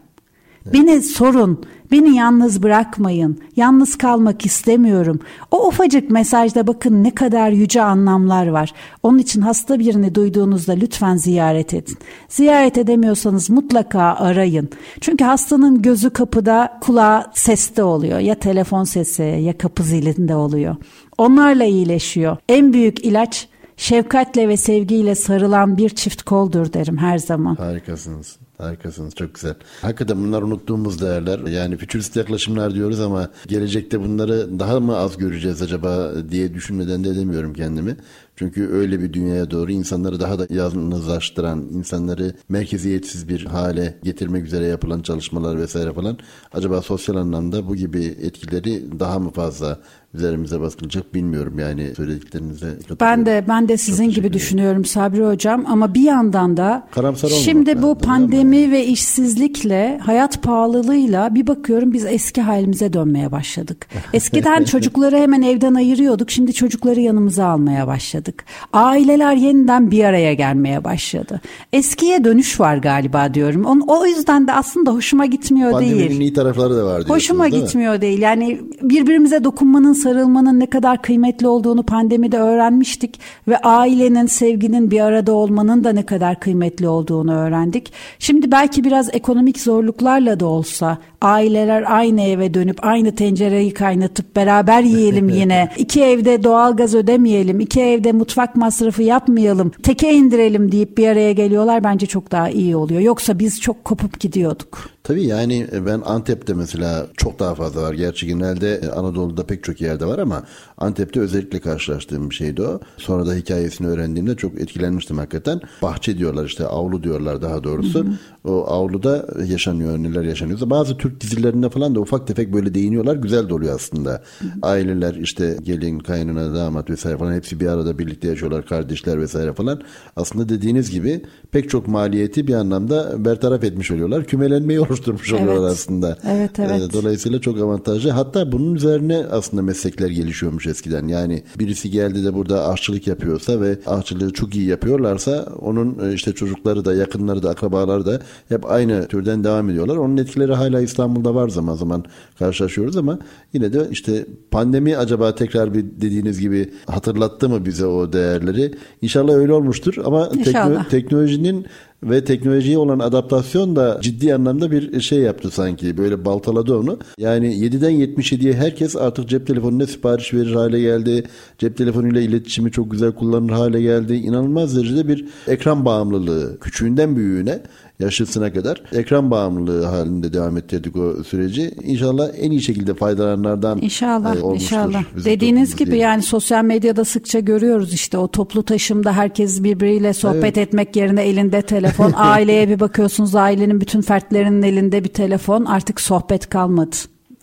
[0.72, 5.20] Beni sorun, beni yalnız bırakmayın, yalnız kalmak istemiyorum.
[5.50, 8.72] O ufacık mesajda bakın ne kadar yüce anlamlar var.
[9.02, 11.98] Onun için hasta birini duyduğunuzda lütfen ziyaret edin.
[12.28, 14.68] Ziyaret edemiyorsanız mutlaka arayın.
[15.00, 18.18] Çünkü hastanın gözü kapıda, kulağı seste oluyor.
[18.18, 20.76] Ya telefon sesi ya kapı zilinde oluyor.
[21.18, 22.36] Onlarla iyileşiyor.
[22.48, 27.54] En büyük ilaç şefkatle ve sevgiyle sarılan bir çift koldur derim her zaman.
[27.54, 28.36] Harikasınız.
[28.58, 29.54] Harikasınız çok güzel.
[29.82, 31.38] Hakikaten bunlar unuttuğumuz değerler.
[31.38, 37.08] Yani fütürist yaklaşımlar diyoruz ama gelecekte bunları daha mı az göreceğiz acaba diye düşünmeden de
[37.08, 37.96] edemiyorum kendimi.
[38.36, 44.66] Çünkü öyle bir dünyaya doğru insanları daha da yalnızlaştıran, insanları merkeziyetsiz bir hale getirmek üzere
[44.66, 46.18] yapılan çalışmalar vesaire falan
[46.52, 49.78] acaba sosyal anlamda bu gibi etkileri daha mı fazla
[50.14, 52.78] üzerimize baskılacak bilmiyorum yani söylediklerinize.
[53.00, 57.82] Ben de ben de sizin gibi düşünüyorum Sabri hocam ama bir yandan da Karamsar şimdi
[57.82, 58.72] bu pandemi yani.
[58.72, 63.86] ve işsizlikle hayat pahalılığıyla bir bakıyorum biz eski halimize dönmeye başladık.
[64.12, 66.30] Eskiden çocukları hemen evden ayırıyorduk.
[66.30, 68.44] Şimdi çocukları yanımıza almaya başladık.
[68.72, 71.40] Aileler yeniden bir araya gelmeye başladı.
[71.72, 73.64] Eskiye dönüş var galiba diyorum.
[73.64, 76.08] On, o yüzden de aslında hoşuma gitmiyor Pandeminin değil.
[76.08, 78.22] Pandeminin iyi tarafları da var Hoşuma gitmiyor değil, değil.
[78.22, 85.32] Yani birbirimize dokunmanın sarılmanın ne kadar kıymetli olduğunu pandemide öğrenmiştik ve ailenin, sevginin bir arada
[85.32, 87.92] olmanın da ne kadar kıymetli olduğunu öğrendik.
[88.18, 94.82] Şimdi belki biraz ekonomik zorluklarla da olsa aileler aynı eve dönüp aynı tencereyi kaynatıp beraber
[94.82, 95.70] yiyelim yine.
[95.76, 101.84] iki evde doğalgaz ödemeyelim, iki evde mutfak masrafı yapmayalım, teke indirelim deyip bir araya geliyorlar
[101.84, 103.00] bence çok daha iyi oluyor.
[103.00, 104.94] Yoksa biz çok kopup gidiyorduk.
[105.04, 107.94] Tabii yani e, ben Antep'te mesela çok daha fazla var.
[107.94, 110.42] Gerçi genelde e, Anadolu'da pek çok yerde var ama
[110.78, 112.80] Antep'te özellikle karşılaştığım bir şeydi o.
[112.96, 115.60] Sonra da hikayesini öğrendiğimde çok etkilenmiştim hakikaten.
[115.82, 117.98] Bahçe diyorlar işte avlu diyorlar daha doğrusu.
[117.98, 118.12] Hı hı.
[118.44, 120.70] O avluda yaşanıyor neler yaşanıyorsa.
[120.70, 123.16] Bazı Türk dizilerinde falan da ufak tefek böyle değiniyorlar.
[123.16, 124.22] Güzel de oluyor aslında.
[124.62, 128.66] Aileler işte gelin, kaynına, damat vesaire falan hepsi bir arada birlikte yaşıyorlar.
[128.66, 129.82] Kardeşler vesaire falan.
[130.16, 134.24] Aslında dediğiniz gibi pek çok maliyeti bir anlamda bertaraf etmiş oluyorlar.
[134.24, 135.42] Kümelenmeyi oluşturmuş evet.
[135.42, 136.18] oluyorlar aslında.
[136.28, 136.82] Evet evet.
[136.82, 138.10] Ee, dolayısıyla çok avantajlı.
[138.10, 141.08] Hatta bunun üzerine aslında meslekler gelişiyormuş eskiden.
[141.08, 146.32] Yani birisi geldi de burada aşçılık yapıyorsa ve aşçılığı çok iyi yapıyorlarsa onun e, işte
[146.32, 149.96] çocukları da yakınları da akrabaları da hep aynı türden devam ediyorlar.
[149.96, 152.04] Onun etkileri hala İstanbul'da var zaman zaman
[152.38, 153.18] karşılaşıyoruz ama
[153.52, 158.74] yine de işte pandemi acaba tekrar bir dediğiniz gibi hatırlattı mı bize o değerleri?
[159.02, 160.88] İnşallah öyle olmuştur ama İnşallah.
[160.88, 161.66] teknolojinin
[162.10, 165.96] ve teknolojiye olan adaptasyon da ciddi anlamda bir şey yaptı sanki.
[165.96, 166.98] Böyle baltaladı onu.
[167.18, 171.24] Yani 7'den 77'ye herkes artık cep telefonuna sipariş verir hale geldi.
[171.58, 174.14] Cep telefonuyla iletişimi çok güzel kullanır hale geldi.
[174.14, 177.60] İnanılmaz derecede bir ekran bağımlılığı küçüğünden büyüğüne
[178.00, 181.74] yaşlısına kadar ekran bağımlılığı halinde devam ettirdik o süreci.
[181.82, 184.76] İnşallah en iyi şekilde faydalananlardan İnşallah, e, olmuştur.
[184.76, 185.04] İnşallah.
[185.24, 186.00] Dediğiniz gibi diye.
[186.00, 190.58] yani sosyal medyada sıkça görüyoruz işte o toplu taşımda herkes birbiriyle sohbet evet.
[190.58, 191.93] etmek yerine elinde telefon.
[192.14, 195.64] Aileye bir bakıyorsunuz ailenin bütün fertlerinin elinde bir telefon.
[195.64, 196.96] Artık sohbet kalmadı.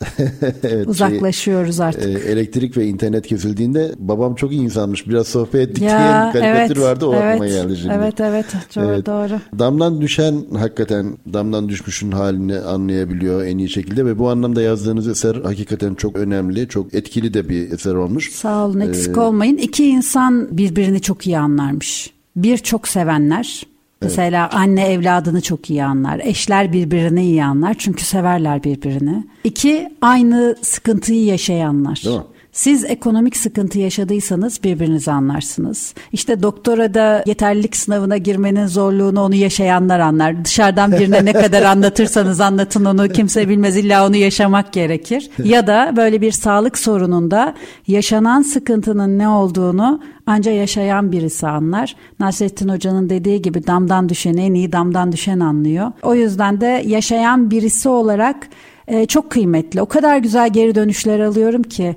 [0.64, 2.04] evet, Uzaklaşıyoruz şey, artık.
[2.04, 5.08] E, elektrik ve internet kesildiğinde babam çok iyi insanmış.
[5.08, 7.94] Biraz sohbet ettik ya, diye karikatür evet, vardı o evet, aklıma geldi şimdi.
[7.94, 9.06] Evet evet çok evet.
[9.06, 9.40] doğru.
[9.60, 15.36] Damdan düşen hakikaten damdan düşmüşün halini anlayabiliyor en iyi şekilde ve bu anlamda yazdığınız eser
[15.36, 18.32] hakikaten çok önemli, çok etkili de bir eser olmuş.
[18.32, 19.58] Sağ olun eksik ee, olmayın.
[19.58, 22.12] İki insan birbirini çok iyi anlarmış.
[22.36, 23.64] Bir çok sevenler
[24.02, 24.62] Mesela evet.
[24.62, 26.22] anne evladını çok iyi anlar.
[26.24, 29.28] Eşler birbirini iyi anlar çünkü severler birbirini.
[29.44, 32.02] İki, aynı sıkıntıyı yaşayanlar.
[32.06, 32.24] Değil mi?
[32.52, 35.94] Siz ekonomik sıkıntı yaşadıysanız birbirinizi anlarsınız.
[36.12, 40.46] İşte doktora da yeterlilik sınavına girmenin zorluğunu onu yaşayanlar anlar.
[40.46, 45.30] Dışarıdan birine ne kadar anlatırsanız anlatın onu kimse bilmez illa onu yaşamak gerekir.
[45.44, 47.56] Ya da böyle bir sağlık sorununda
[47.88, 51.96] yaşanan sıkıntının ne olduğunu ancak yaşayan birisi anlar.
[52.20, 55.92] Nasrettin Hoca'nın dediği gibi damdan düşeni en iyi damdan düşen anlıyor.
[56.04, 58.48] O yüzden de yaşayan birisi olarak
[58.88, 59.82] e, çok kıymetli.
[59.82, 61.96] O kadar güzel geri dönüşler alıyorum ki.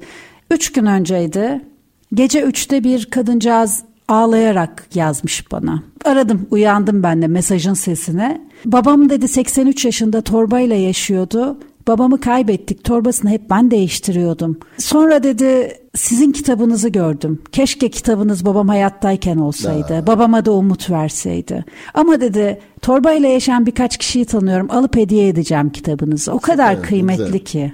[0.51, 1.61] Üç gün önceydi.
[2.15, 5.83] Gece üçte bir kadıncağız ağlayarak yazmış bana.
[6.05, 8.41] Aradım uyandım ben de mesajın sesine.
[8.65, 11.59] Babam dedi 83 yaşında torbayla yaşıyordu.
[11.89, 14.59] Babamı kaybettik torbasını hep ben değiştiriyordum.
[14.79, 17.43] Sonra dedi sizin kitabınızı gördüm.
[17.53, 19.95] Keşke kitabınız babam hayattayken olsaydı.
[19.95, 20.07] Aa.
[20.07, 21.65] Babama da umut verseydi.
[21.95, 24.71] Ama dedi torbayla yaşayan birkaç kişiyi tanıyorum.
[24.71, 26.33] Alıp hediye edeceğim kitabınızı.
[26.33, 27.39] O kadar evet, kıymetli güzel.
[27.39, 27.73] ki.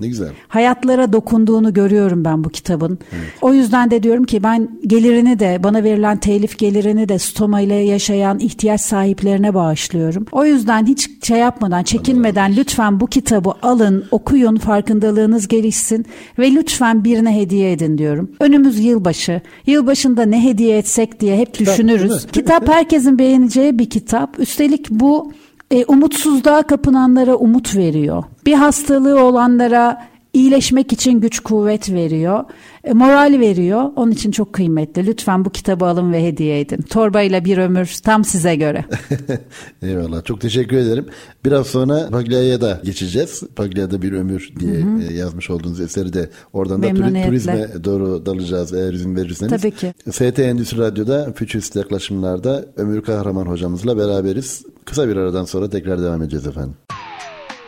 [0.00, 0.28] Ne güzel.
[0.48, 2.98] Hayatlara dokunduğunu görüyorum ben bu kitabın.
[3.12, 3.24] Evet.
[3.42, 7.74] O yüzden de diyorum ki ben gelirini de bana verilen telif gelirini de stoma ile
[7.74, 10.26] yaşayan ihtiyaç sahiplerine bağışlıyorum.
[10.32, 16.06] O yüzden hiç şey yapmadan, çekinmeden lütfen bu kitabı alın, okuyun, farkındalığınız gelişsin
[16.38, 18.30] ve lütfen birine hediye edin diyorum.
[18.40, 19.40] Önümüz yılbaşı.
[19.66, 22.26] Yılbaşında ne hediye etsek diye hep kitap, düşünürüz.
[22.26, 24.38] Kitap herkesin beğeneceği bir kitap.
[24.38, 25.32] Üstelik bu
[25.70, 28.24] e, umutsuzluğa kapınanlara umut veriyor.
[28.46, 32.44] Bir hastalığı olanlara iyileşmek için güç kuvvet veriyor.
[32.86, 33.90] E, moral veriyor.
[33.96, 35.06] Onun için çok kıymetli.
[35.06, 36.82] Lütfen bu kitabı alın ve hediye edin.
[36.82, 38.84] Torbayla bir ömür tam size göre.
[39.82, 40.24] Eyvallah.
[40.24, 41.06] Çok teşekkür ederim.
[41.44, 43.42] Biraz sonra Paglia'ya da geçeceğiz.
[43.56, 45.02] Paglia'da bir ömür diye hı hı.
[45.02, 46.88] E, yazmış olduğunuz eseri de oradan da
[47.26, 49.62] turizme doğru dalacağız eğer izin verirseniz.
[49.62, 49.94] Tabii ki.
[50.10, 54.62] FT Endüstri Radyo'da Fütürist yaklaşımlarda Ömür Kahraman hocamızla beraberiz.
[54.84, 56.74] Kısa bir aradan sonra tekrar devam edeceğiz efendim.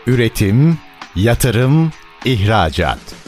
[0.06, 0.78] Üretim,
[1.16, 1.90] yatırım,
[2.24, 3.27] ihracat.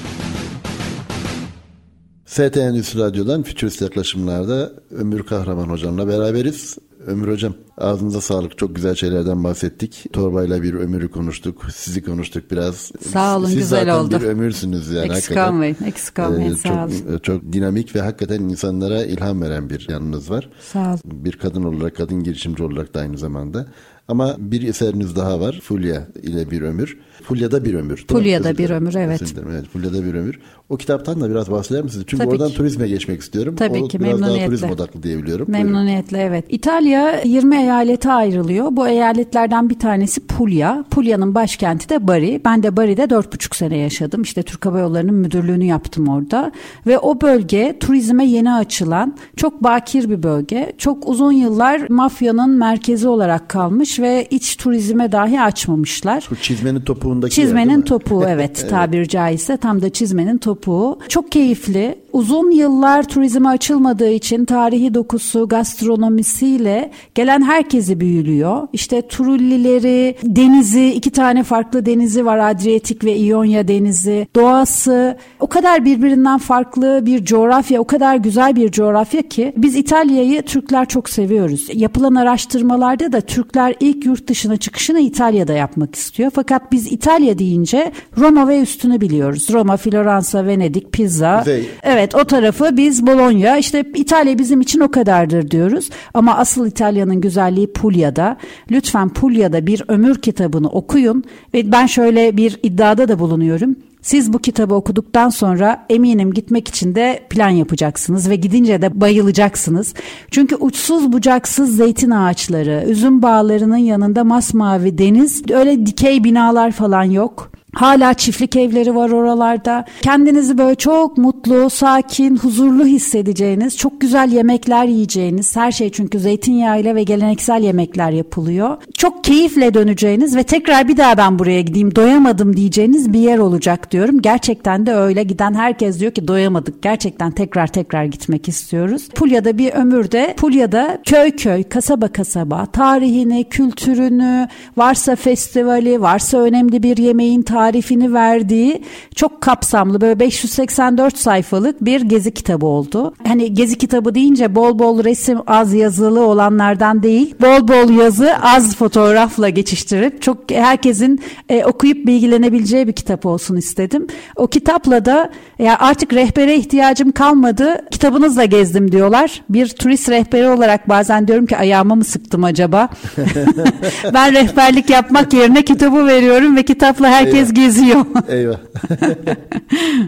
[2.31, 6.77] FT Endüstri Radyo'dan Fütürist Yaklaşımlar'da Ömür Kahraman hocamla beraberiz.
[7.07, 8.57] Ömür Hocam ağzınıza sağlık.
[8.57, 10.05] Çok güzel şeylerden bahsettik.
[10.13, 11.65] Torbayla bir ömürü konuştuk.
[11.75, 12.91] Sizi konuştuk biraz.
[13.13, 14.21] Sağ olun Siz güzel zaten oldu.
[14.21, 15.05] bir ömürsünüz yani.
[15.05, 15.77] Eksik olmayın.
[15.85, 16.53] Eksik olmayın.
[16.53, 17.19] Ee, sağ çok, olun.
[17.23, 20.49] Çok dinamik ve hakikaten insanlara ilham veren bir yanınız var.
[20.59, 20.99] Sağ olun.
[21.03, 23.65] Bir kadın olarak, kadın girişimci olarak da aynı zamanda.
[24.07, 25.59] Ama bir eseriniz daha var.
[25.63, 26.97] Fulya ile bir ömür.
[27.23, 28.05] Fulya'da bir ömür.
[28.07, 29.21] Fulya'da bir ömür evet.
[29.49, 29.65] evet.
[29.73, 30.39] Fulya'da bir ömür.
[30.69, 32.05] O kitaptan da biraz bahseder misiniz?
[32.07, 32.55] Çünkü Tabii oradan ki.
[32.55, 33.55] turizme geçmek istiyorum.
[33.55, 34.39] Tabii o ki biraz memnuniyetle.
[34.39, 35.51] daha turizm odaklı diyebiliyorum.
[35.51, 36.33] Memnuniyetle Buyurun.
[36.33, 36.45] evet.
[36.49, 38.67] İtalya İtalya 20 eyalete ayrılıyor.
[38.71, 40.83] Bu eyaletlerden bir tanesi Puglia.
[40.83, 42.41] Puglia'nın başkenti de Bari.
[42.45, 44.21] Ben de Bari'de 4,5 sene yaşadım.
[44.21, 46.51] İşte Türk Hava Yolları'nın müdürlüğünü yaptım orada.
[46.87, 50.73] Ve o bölge turizme yeni açılan çok bakir bir bölge.
[50.77, 56.27] Çok uzun yıllar mafyanın merkezi olarak kalmış ve iç turizme dahi açmamışlar.
[56.31, 60.99] Bu çizmenin topuğundaki Çizmenin yer, topuğu evet tabiri caizse tam da çizmenin topuğu.
[61.09, 61.95] Çok keyifli.
[62.13, 68.67] Uzun yıllar turizme açılmadığı için tarihi dokusu, gastronomisiyle gelen herkesi büyülüyor.
[68.73, 74.27] İşte Trullileri, denizi, iki tane farklı denizi var Adriyatik ve İonya denizi.
[74.35, 80.41] Doğası o kadar birbirinden farklı bir coğrafya, o kadar güzel bir coğrafya ki biz İtalya'yı
[80.41, 81.67] Türkler çok seviyoruz.
[81.73, 86.31] Yapılan araştırmalarda da Türkler ilk yurt dışına çıkışını İtalya'da yapmak istiyor.
[86.35, 89.47] Fakat biz İtalya deyince Roma ve üstünü biliyoruz.
[89.51, 90.93] Roma, Floransa, Venedik.
[91.41, 91.69] Kuzey.
[91.83, 95.89] Evet o tarafı biz Bologna işte İtalya bizim için o kadardır diyoruz.
[96.13, 98.37] Ama asıl İtalya'nın güzelliği Puglia'da.
[98.71, 103.75] Lütfen Puglia'da bir ömür kitabını okuyun ve ben şöyle bir iddiada da bulunuyorum.
[104.01, 109.93] Siz bu kitabı okuduktan sonra eminim gitmek için de plan yapacaksınız ve gidince de bayılacaksınız.
[110.31, 117.51] Çünkü uçsuz bucaksız zeytin ağaçları, üzüm bağlarının yanında masmavi deniz, öyle dikey binalar falan yok.
[117.73, 119.85] Hala çiftlik evleri var oralarda.
[120.01, 126.95] Kendinizi böyle çok mutlu, sakin, huzurlu hissedeceğiniz, çok güzel yemekler yiyeceğiniz, her şey çünkü zeytinyağıyla
[126.95, 128.77] ve geleneksel yemekler yapılıyor.
[128.97, 133.91] Çok keyifle döneceğiniz ve tekrar bir daha ben buraya gideyim, doyamadım diyeceğiniz bir yer olacak
[133.91, 134.21] diyorum.
[134.21, 136.81] Gerçekten de öyle giden herkes diyor ki doyamadık.
[136.81, 139.09] Gerçekten tekrar tekrar gitmek istiyoruz.
[139.15, 146.97] Pulya'da bir ömürde, Pulya'da köy köy, kasaba kasaba, tarihini, kültürünü, varsa festivali, varsa önemli bir
[146.97, 148.81] yemeğin tarifini verdiği
[149.15, 153.13] çok kapsamlı böyle 584 sayfalık bir gezi kitabı oldu.
[153.27, 158.75] Hani gezi kitabı deyince bol bol resim az yazılı olanlardan değil bol bol yazı az
[158.75, 161.19] fotoğrafla geçiştirip çok herkesin
[161.49, 164.07] e, okuyup bilgilenebileceği bir kitap olsun istedim.
[164.35, 169.41] O kitapla da ya artık rehbere ihtiyacım kalmadı kitabınızla gezdim diyorlar.
[169.49, 172.89] Bir turist rehberi olarak bazen diyorum ki ayağıma mı sıktım acaba?
[174.13, 178.05] ben rehberlik yapmak yerine kitabı veriyorum ve kitapla herkes geziyor.
[178.27, 178.59] Eyvah.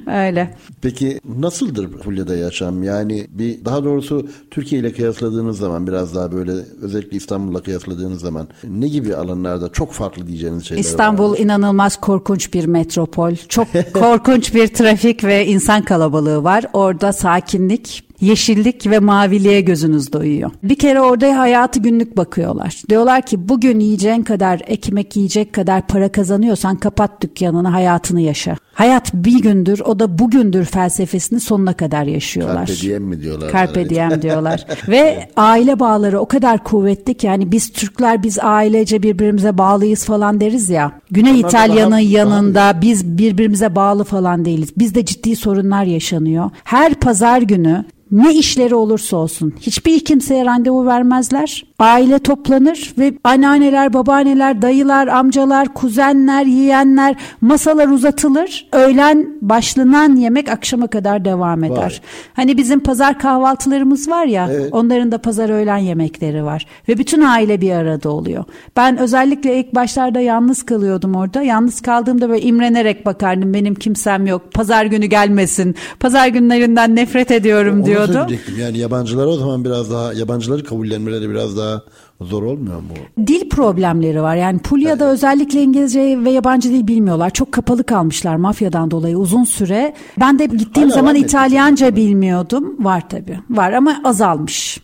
[0.28, 0.56] Öyle.
[0.82, 2.84] Peki nasıldır Fulya'da yaşam?
[2.84, 6.52] Yani bir daha doğrusu Türkiye ile kıyasladığınız zaman biraz daha böyle
[6.82, 11.38] özellikle İstanbul'la kıyasladığınız zaman ne gibi alanlarda çok farklı diyeceğiniz şeyler İstanbul var?
[11.38, 13.36] inanılmaz korkunç bir metropol.
[13.50, 16.66] Çok korkunç bir trafik ve insan kalabalığı var.
[16.74, 20.52] Orada sakinlik, yeşillik ve maviliğe gözünüz doyuyor.
[20.64, 22.82] Bir kere orada hayatı günlük bakıyorlar.
[22.90, 28.58] Diyorlar ki bugün yiyeceğin kadar ekmek yiyecek kadar para kazanıyorsan kapat dükkanını hayatını yaşa.
[28.74, 32.66] Hayat bir gündür o da bugündür felsefesini sonuna kadar yaşıyorlar.
[32.68, 33.52] Carpe diem mi diyorlar?
[33.52, 34.66] Carpe diem diyorlar.
[34.88, 40.40] Ve aile bağları o kadar kuvvetli ki yani biz Türkler biz ailece birbirimize bağlıyız falan
[40.42, 40.92] deriz ya.
[41.12, 44.70] Güney Onlar İtalya'nın daha- yanında biz birbirimize bağlı falan değiliz.
[44.78, 46.50] Bizde ciddi sorunlar yaşanıyor.
[46.64, 51.66] Her pazar günü ne işleri olursa olsun hiçbir kimseye randevu vermezler.
[51.80, 58.70] Aile toplanır ve anneanneler, babaanneler, dayılar, amcalar, kuzenler, yeğenler masalar uzatılır.
[58.74, 61.78] Öğlen başlanan yemek akşama kadar devam eder.
[61.78, 61.92] Vay.
[62.34, 64.70] Hani bizim pazar kahvaltılarımız var ya Evet.
[64.74, 66.66] onların da pazar öğlen yemekleri var.
[66.90, 68.44] Ve bütün aile bir arada oluyor.
[68.76, 71.42] Ben özellikle ilk başlarda yalnız kalıyordum orada.
[71.42, 73.54] Yalnız kaldığımda böyle imrenerek bakardım.
[73.54, 74.52] Benim kimsem yok.
[74.54, 75.76] Pazar günü gelmesin.
[76.00, 78.28] Pazar günlerinden nefret ediyorum Onu diyordum.
[78.60, 81.82] Yani yabancılara o zaman biraz daha yabancıları kabullenmeleri biraz daha
[82.22, 83.28] zor olmuyor mu?
[83.28, 84.36] Dil problemleri var.
[84.36, 87.30] Yani Pulya'da özellikle İngilizce ve yabancı dil bilmiyorlar.
[87.30, 89.94] Çok kapalı kalmışlar mafyadan dolayı uzun süre.
[90.20, 92.76] Ben de gittiğim Hala zaman İtalyanca bilmiyordum.
[92.80, 93.40] Var tabii.
[93.50, 94.80] Var ama azalmış.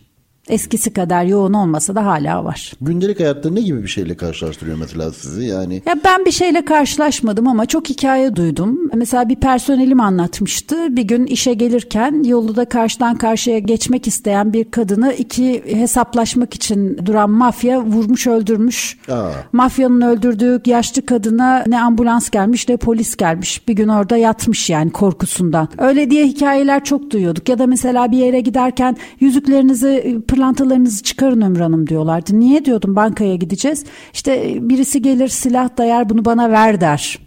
[0.50, 2.72] Eskisi kadar yoğun olmasa da hala var.
[2.80, 5.44] Gündelik hayatta ne gibi bir şeyle karşılaştırıyor mesela sizi?
[5.44, 8.90] Yani Ya ben bir şeyle karşılaşmadım ama çok hikaye duydum.
[8.94, 10.96] Mesela bir personelim anlatmıştı.
[10.96, 17.30] Bir gün işe gelirken yolda karşıdan karşıya geçmek isteyen bir kadını iki hesaplaşmak için duran
[17.30, 18.98] mafya vurmuş öldürmüş.
[19.10, 19.30] Aa.
[19.52, 23.68] Mafyanın öldürdüğü yaşlı kadına ne ambulans gelmiş ne polis gelmiş.
[23.68, 25.68] Bir gün orada yatmış yani korkusundan.
[25.78, 27.48] Öyle diye hikayeler çok duyuyorduk.
[27.48, 32.40] Ya da mesela bir yere giderken yüzüklerinizi, pırlantalarınızı çıkarın Ömür Hanım diyorlardı.
[32.40, 33.84] Niye diyordum bankaya gideceğiz.
[34.12, 37.18] İşte birisi gelir silah dayar bunu bana ver der.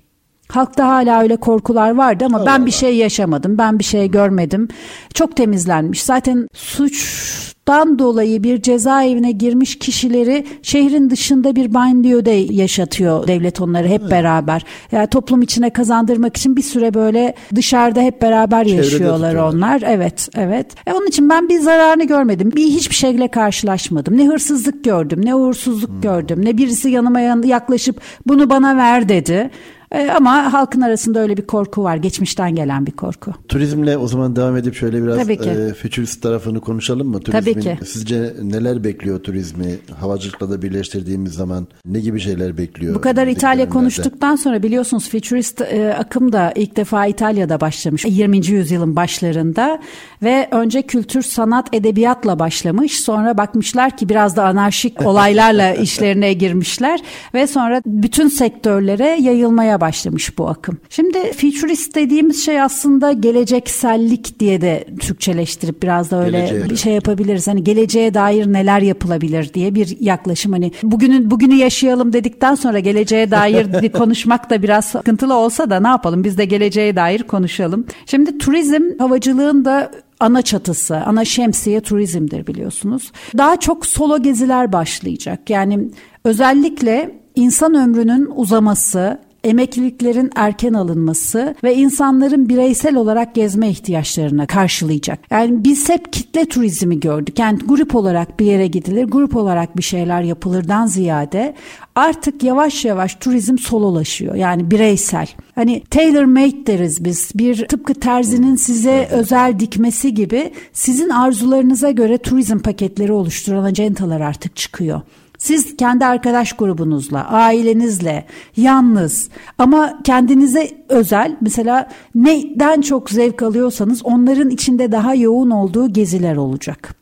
[0.54, 3.58] Halkta hala öyle korkular vardı ama Allah ben bir şey yaşamadım.
[3.58, 4.68] Ben bir şey görmedim.
[5.14, 6.04] Çok temizlenmiş.
[6.04, 14.12] Zaten suçtan dolayı bir cezaevine girmiş kişileri şehrin dışında bir banliyöde yaşatıyor devlet onları hep
[14.12, 14.66] beraber.
[14.92, 19.58] Yani toplum içine kazandırmak için bir süre böyle dışarıda hep beraber Çevrede yaşıyorlar tutuyorlar.
[19.58, 19.84] onlar.
[19.86, 20.68] Evet, evet.
[20.88, 22.52] E onun için ben bir zararını görmedim.
[22.56, 24.18] Bir hiçbir şeyle karşılaşmadım.
[24.18, 26.02] Ne hırsızlık gördüm, ne uğursuzluk hmm.
[26.02, 29.50] gördüm, ne birisi yanıma yaklaşıp bunu bana ver dedi.
[29.94, 31.96] E, ama halkın arasında öyle bir korku var.
[31.96, 33.34] Geçmişten gelen bir korku.
[33.48, 35.30] Turizmle o zaman devam edip şöyle biraz.
[35.30, 37.20] E, futurist tarafını konuşalım mı?
[37.20, 37.78] Turizmin, Tabii ki.
[37.86, 39.76] Sizce neler bekliyor turizmi?
[40.00, 42.96] Havacılıkla da birleştirdiğimiz zaman ne gibi şeyler bekliyor?
[42.96, 48.06] Bu kadar İtalya konuştuktan sonra biliyorsunuz futurist e, akım da ilk defa İtalya'da başlamış.
[48.06, 48.48] 20.
[48.48, 49.80] yüzyılın başlarında
[50.24, 53.00] ve önce kültür, sanat, edebiyatla başlamış.
[53.00, 57.00] Sonra bakmışlar ki biraz da anarşik olaylarla işlerine girmişler
[57.34, 60.78] ve sonra bütün sektörlere yayılmaya başlamış bu akım.
[60.90, 66.70] Şimdi futurist dediğimiz şey aslında geleceksellik diye de Türkçeleştirip biraz da öyle Geleceğe.
[66.70, 67.48] bir şey yapabiliriz.
[67.48, 70.52] Hani geleceğe dair neler yapılabilir diye bir yaklaşım.
[70.52, 75.88] Hani bugünün bugünü yaşayalım dedikten sonra geleceğe dair konuşmak da biraz sıkıntılı olsa da ne
[75.88, 76.24] yapalım?
[76.24, 77.86] Biz de geleceğe dair konuşalım.
[78.06, 79.92] Şimdi turizm havacılığın da
[80.24, 83.12] ana çatısı, ana şemsiye turizmdir biliyorsunuz.
[83.38, 85.50] Daha çok solo geziler başlayacak.
[85.50, 85.90] Yani
[86.24, 95.20] özellikle insan ömrünün uzaması, emekliliklerin erken alınması ve insanların bireysel olarak gezme ihtiyaçlarına karşılayacak.
[95.32, 97.40] Yani biz hep kitle turizmi gördük.
[97.40, 101.56] Yani grup olarak bir yere gidilir, grup olarak bir şeyler yapılırdan ziyade
[101.96, 104.36] artık yavaş yavaş turizm sololaşıyor.
[104.36, 105.28] Yani bireysel.
[105.56, 107.32] Hani tailor made deriz biz.
[107.36, 114.56] Bir tıpkı terzinin size özel dikmesi gibi sizin arzularınıza göre turizm paketleri oluşturan acentalar artık
[114.56, 115.02] çıkıyor.
[115.44, 118.26] Siz kendi arkadaş grubunuzla, ailenizle,
[118.58, 126.36] yalnız ama kendinize özel mesela neyden çok zevk alıyorsanız onların içinde daha yoğun olduğu geziler
[126.36, 126.96] olacak.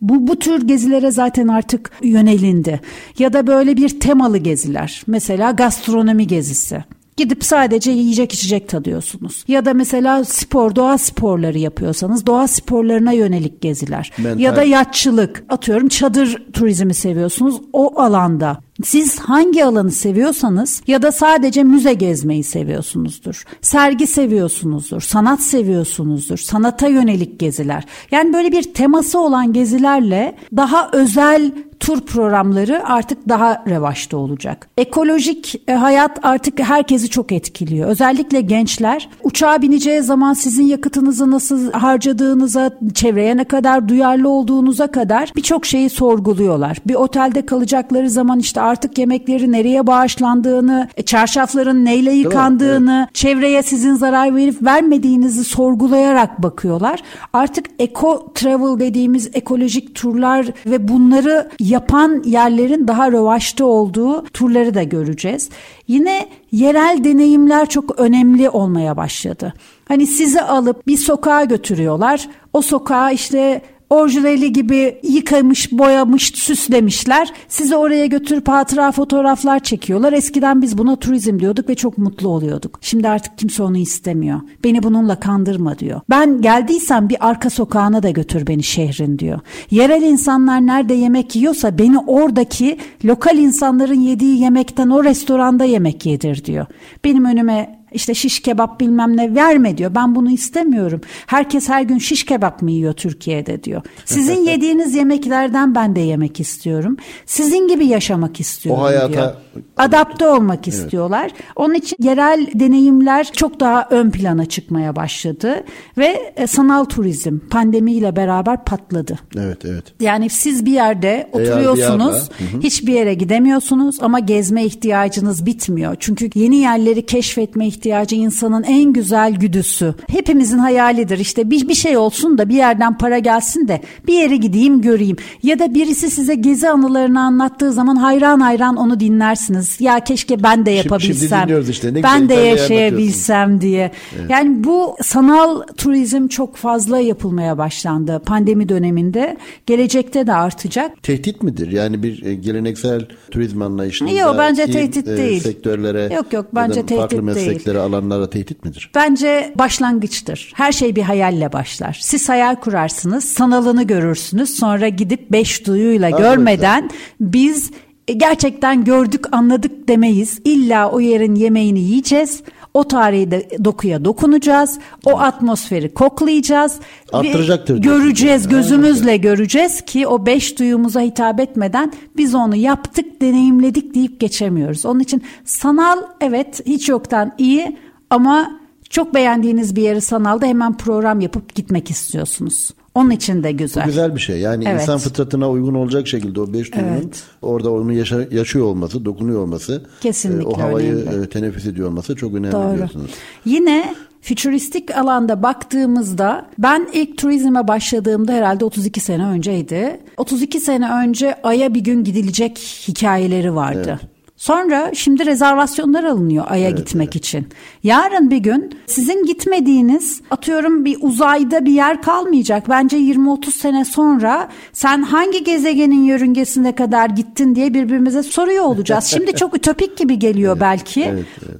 [0.00, 2.80] Bu, bu tür gezilere zaten artık yönelindi.
[3.18, 5.02] Ya da böyle bir temalı geziler.
[5.06, 6.84] Mesela gastronomi gezisi.
[7.16, 9.44] Gidip sadece yiyecek içecek tadıyorsunuz.
[9.48, 14.12] Ya da mesela spor, doğa sporları yapıyorsanız doğa sporlarına yönelik geziler.
[14.18, 14.40] Mental.
[14.40, 15.44] Ya da yatçılık.
[15.48, 17.60] Atıyorum çadır turizmi seviyorsunuz.
[17.72, 23.44] O alanda siz hangi alanı seviyorsanız ya da sadece müze gezmeyi seviyorsunuzdur.
[23.62, 27.84] Sergi seviyorsunuzdur, sanat seviyorsunuzdur, sanata yönelik geziler.
[28.10, 34.68] Yani böyle bir teması olan gezilerle daha özel tur programları artık daha revaçta olacak.
[34.78, 37.88] Ekolojik e, hayat artık herkesi çok etkiliyor.
[37.88, 45.32] Özellikle gençler uçağa bineceği zaman sizin yakıtınızı nasıl harcadığınıza, çevreye ne kadar duyarlı olduğunuza kadar
[45.36, 46.76] birçok şeyi sorguluyorlar.
[46.86, 53.14] Bir otelde kalacakları zaman işte artık yemekleri nereye bağışlandığını, e, çarşafların neyle yıkandığını, evet.
[53.14, 57.02] çevreye sizin zarar verip vermediğinizi sorgulayarak bakıyorlar.
[57.32, 64.82] Artık eco travel dediğimiz ekolojik turlar ve bunları yapan yerlerin daha rövaşta olduğu turları da
[64.82, 65.50] göreceğiz.
[65.88, 69.54] Yine yerel deneyimler çok önemli olmaya başladı.
[69.88, 72.28] Hani sizi alıp bir sokağa götürüyorlar.
[72.52, 77.32] O sokağa işte orijinali gibi yıkamış, boyamış, süslemişler.
[77.48, 80.12] Sizi oraya götürüp hatıra fotoğraflar çekiyorlar.
[80.12, 82.78] Eskiden biz buna turizm diyorduk ve çok mutlu oluyorduk.
[82.80, 84.40] Şimdi artık kimse onu istemiyor.
[84.64, 86.00] Beni bununla kandırma diyor.
[86.10, 89.40] Ben geldiysem bir arka sokağına da götür beni şehrin diyor.
[89.70, 96.44] Yerel insanlar nerede yemek yiyorsa beni oradaki lokal insanların yediği yemekten o restoranda yemek yedir
[96.44, 96.66] diyor.
[97.04, 99.94] Benim önüme işte şiş kebap bilmem ne verme diyor.
[99.94, 101.00] Ben bunu istemiyorum.
[101.26, 103.82] Herkes her gün şiş kebap mı yiyor Türkiye'de diyor.
[104.04, 106.96] Sizin yediğiniz yemeklerden ben de yemek istiyorum.
[107.26, 109.32] Sizin gibi yaşamak istiyorum o hayata diyor.
[109.76, 110.78] Adapte olmak evet.
[110.78, 111.30] istiyorlar.
[111.56, 115.64] Onun için yerel deneyimler çok daha ön plana çıkmaya başladı
[115.98, 119.18] ve e, sanal turizm pandemiyle beraber patladı.
[119.36, 119.84] Evet, evet.
[120.00, 125.96] Yani siz bir yerde oturuyorsunuz, bir hiçbir yere gidemiyorsunuz ama gezme ihtiyacınız bitmiyor.
[126.00, 129.94] Çünkü yeni yerleri keşfetme ihtiyacınız ihtiyacı insanın en güzel güdüsü.
[130.10, 134.36] Hepimizin hayalidir işte bir, bir şey olsun da bir yerden para gelsin de bir yere
[134.36, 135.16] gideyim göreyim.
[135.42, 139.80] Ya da birisi size gezi anılarını anlattığı zaman hayran hayran onu dinlersiniz.
[139.80, 141.48] Ya keşke ben de yapabilsem.
[141.48, 141.94] Şimdi, işte.
[141.94, 143.90] Ne ben de yaşayabilsem diye.
[144.18, 144.30] Evet.
[144.30, 149.36] Yani bu sanal turizm çok fazla yapılmaya başlandı pandemi döneminde.
[149.66, 151.02] Gelecekte de artacak.
[151.02, 151.72] Tehdit midir?
[151.72, 155.40] Yani bir e, geleneksel turizm anlayışında Yok bence tehdit e, değil.
[155.40, 158.90] sektörlere Yok yok bence tehdit değil meslekleri, alanlara tehdit midir?
[158.94, 160.52] Bence başlangıçtır.
[160.54, 161.98] Her şey bir hayalle başlar.
[162.00, 164.50] Siz hayal kurarsınız, sanalını görürsünüz.
[164.50, 167.70] Sonra gidip beş duyuyla ha, görmeden biz
[168.06, 170.38] gerçekten gördük, anladık demeyiz.
[170.44, 172.42] İlla o yerin yemeğini yiyeceğiz.
[172.74, 174.78] O tarihi de dokuya dokunacağız.
[175.04, 176.80] O atmosferi koklayacağız.
[177.12, 177.78] Arttıracaktır.
[177.78, 184.86] Göreceğiz, gözümüzle göreceğiz ki o beş duyumuza hitap etmeden biz onu yaptık, deneyimledik deyip geçemiyoruz.
[184.86, 187.78] Onun için sanal evet hiç yoktan iyi
[188.10, 188.60] ama
[188.90, 192.70] çok beğendiğiniz bir yeri sanalda hemen program yapıp gitmek istiyorsunuz.
[192.94, 193.82] Onun için de güzel.
[193.84, 194.40] Bu güzel bir şey.
[194.40, 194.80] Yani Evet.
[194.82, 197.22] insan fıtratına uygun olacak şekilde o beş duyunun Evet.
[197.42, 201.24] orada onu yaşa- yaşıyor olması, dokunuyor olması, Kesinlikle e, o havayı önemli.
[201.24, 202.72] e, teneffüs ediyor olması çok önemli Doğru.
[202.72, 203.10] biliyorsunuz.
[203.44, 210.00] Yine fütüristik alanda baktığımızda ben ilk turizme başladığımda herhalde 32 sene önceydi.
[210.16, 214.00] 32 sene önce Ay'a bir gün gidilecek hikayeleri vardı.
[214.44, 217.46] Sonra şimdi rezervasyonlar alınıyor Ay'a gitmek için.
[217.82, 222.68] Yarın bir gün sizin gitmediğiniz atıyorum bir uzayda bir yer kalmayacak.
[222.68, 229.04] Bence 20-30 sene sonra sen hangi gezegenin yörüngesine kadar gittin diye birbirimize soruyor olacağız.
[229.04, 231.14] Şimdi çok ütopik gibi geliyor belki.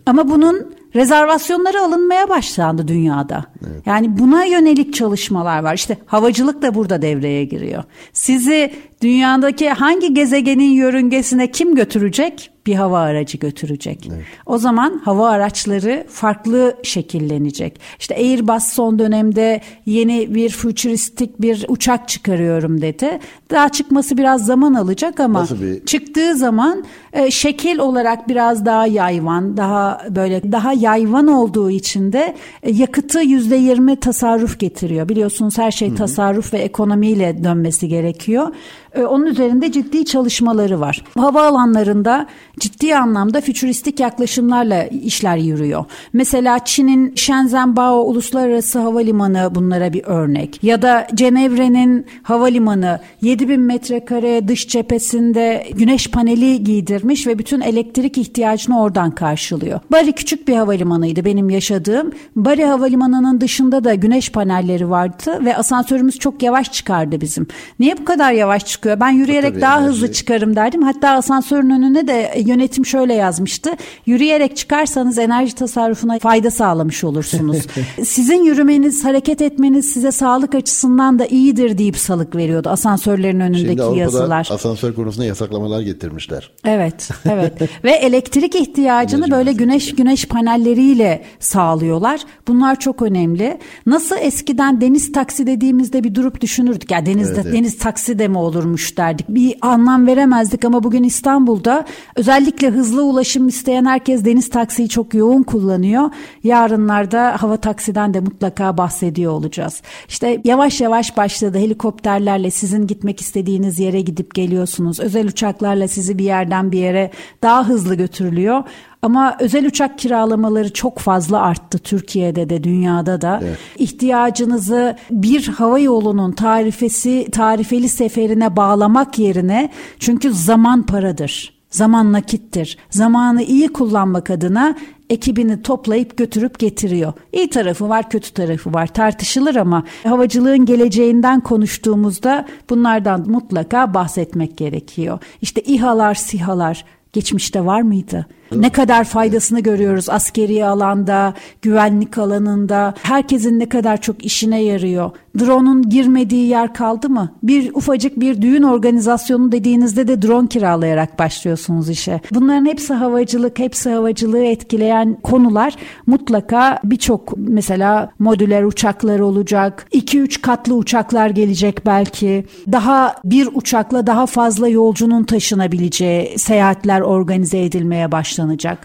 [0.06, 3.44] Ama bunun rezervasyonları alınmaya başlandı dünyada.
[3.86, 5.74] Yani buna yönelik çalışmalar var.
[5.74, 7.84] İşte havacılık da burada devreye giriyor.
[8.12, 8.72] Sizi
[9.04, 12.50] dünyadaki hangi gezegenin yörüngesine kim götürecek?
[12.66, 14.08] Bir hava aracı götürecek.
[14.46, 17.80] O zaman hava araçları farklı şekillenecek.
[17.98, 23.18] İşte Airbus son dönemde yeni bir futuristik bir uçak çıkarıyorum dedi.
[23.50, 29.56] Daha çıkması biraz zaman alacak ama bir- çıktığı zaman e, şekil olarak biraz daha yayvan,
[29.56, 35.08] daha böyle daha yayvan olduğu için de e, yakıtı yüzde yirmi tasarruf getiriyor.
[35.08, 38.48] Biliyorsunuz her şey tasarruf ve ekonomiyle dönmesi gerekiyor.
[38.94, 41.04] E, onun üzerinde ciddi çalışmaları var.
[41.18, 42.26] Havaalanlarında
[42.60, 45.84] ciddi anlamda fütüristik yaklaşımlarla işler yürüyor.
[46.12, 50.64] Mesela Çin'in Shenzhen-Bao Uluslararası Havalimanı bunlara bir örnek.
[50.64, 58.80] Ya da Cenevre'nin havalimanı 7000 metrekare dış cephesinde güneş paneli giydirmiş ve bütün elektrik ihtiyacını
[58.80, 59.80] oradan karşılıyor.
[59.92, 62.12] Bari küçük bir havalimanıydı benim yaşadığım.
[62.36, 67.46] Bari havalimanının dışında da güneş panelleri vardı ve asansörümüz çok yavaş çıkardı bizim.
[67.80, 69.00] Niye bu kadar yavaş çıkıyor?
[69.00, 70.82] Ben yürüyerek Tabii, daha enerji- hızlı çıkarım derdim.
[70.82, 73.70] Hatta asansörün önüne de yönetim şöyle yazmıştı.
[74.06, 77.58] Yürüyerek çıkarsanız enerji tasarrufuna fayda sağlamış olursunuz.
[78.04, 83.82] Sizin yürümeniz, hareket etmeniz size sağlık açısından da iyidir deyip salık veriyordu asansörlerin önündeki Şimdi
[83.82, 84.48] Avrupa'da yazılar.
[84.50, 86.50] asansör konusunda yasaklamalar getirmişler.
[86.64, 87.52] Evet, evet.
[87.84, 92.20] Ve elektrik ihtiyacını böyle güneş güneş panelleriyle sağlıyorlar.
[92.48, 93.58] Bunlar çok önemli.
[93.86, 96.90] Nasıl eskiden deniz taksi dediğimizde bir durup düşünürdük.
[96.90, 97.54] Ya denizde Evet, evet.
[97.54, 98.38] deniz taksi de mi
[98.74, 99.28] olurmuş derdik.
[99.28, 101.84] Bir anlam veremezdik ama bugün İstanbul'da
[102.16, 106.10] özellikle hızlı ulaşım isteyen herkes deniz taksiyi çok yoğun kullanıyor.
[106.44, 109.82] Yarınlarda hava taksiden de mutlaka bahsediyor olacağız.
[110.08, 115.00] İşte yavaş yavaş başladı helikopterlerle sizin gitmek istediğiniz yere gidip geliyorsunuz.
[115.00, 117.10] Özel uçaklarla sizi bir yerden bir yere
[117.42, 118.62] daha hızlı götürülüyor.
[119.04, 123.40] Ama özel uçak kiralamaları çok fazla arttı Türkiye'de de dünyada da.
[123.78, 131.54] İhtiyacınızı bir hava yolunun tarifesi tarifeli seferine bağlamak yerine çünkü zaman paradır.
[131.70, 132.78] Zaman nakittir.
[132.90, 134.76] Zamanı iyi kullanmak adına
[135.10, 137.12] ekibini toplayıp götürüp getiriyor.
[137.32, 138.86] İyi tarafı var, kötü tarafı var.
[138.86, 145.18] Tartışılır ama havacılığın geleceğinden konuştuğumuzda bunlardan mutlaka bahsetmek gerekiyor.
[145.42, 148.26] İşte İHA'lar, SİHA'lar geçmişte var mıydı?
[148.56, 152.94] Ne kadar faydasını görüyoruz askeri alanda, güvenlik alanında.
[153.02, 155.10] Herkesin ne kadar çok işine yarıyor.
[155.38, 157.32] Drone'un girmediği yer kaldı mı?
[157.42, 162.20] Bir ufacık bir düğün organizasyonu dediğinizde de drone kiralayarak başlıyorsunuz işe.
[162.30, 165.76] Bunların hepsi havacılık, hepsi havacılığı etkileyen konular.
[166.06, 169.86] Mutlaka birçok mesela modüler uçaklar olacak.
[169.92, 172.44] 2-3 katlı uçaklar gelecek belki.
[172.72, 178.43] Daha bir uçakla daha fazla yolcunun taşınabileceği seyahatler organize edilmeye başlanacak.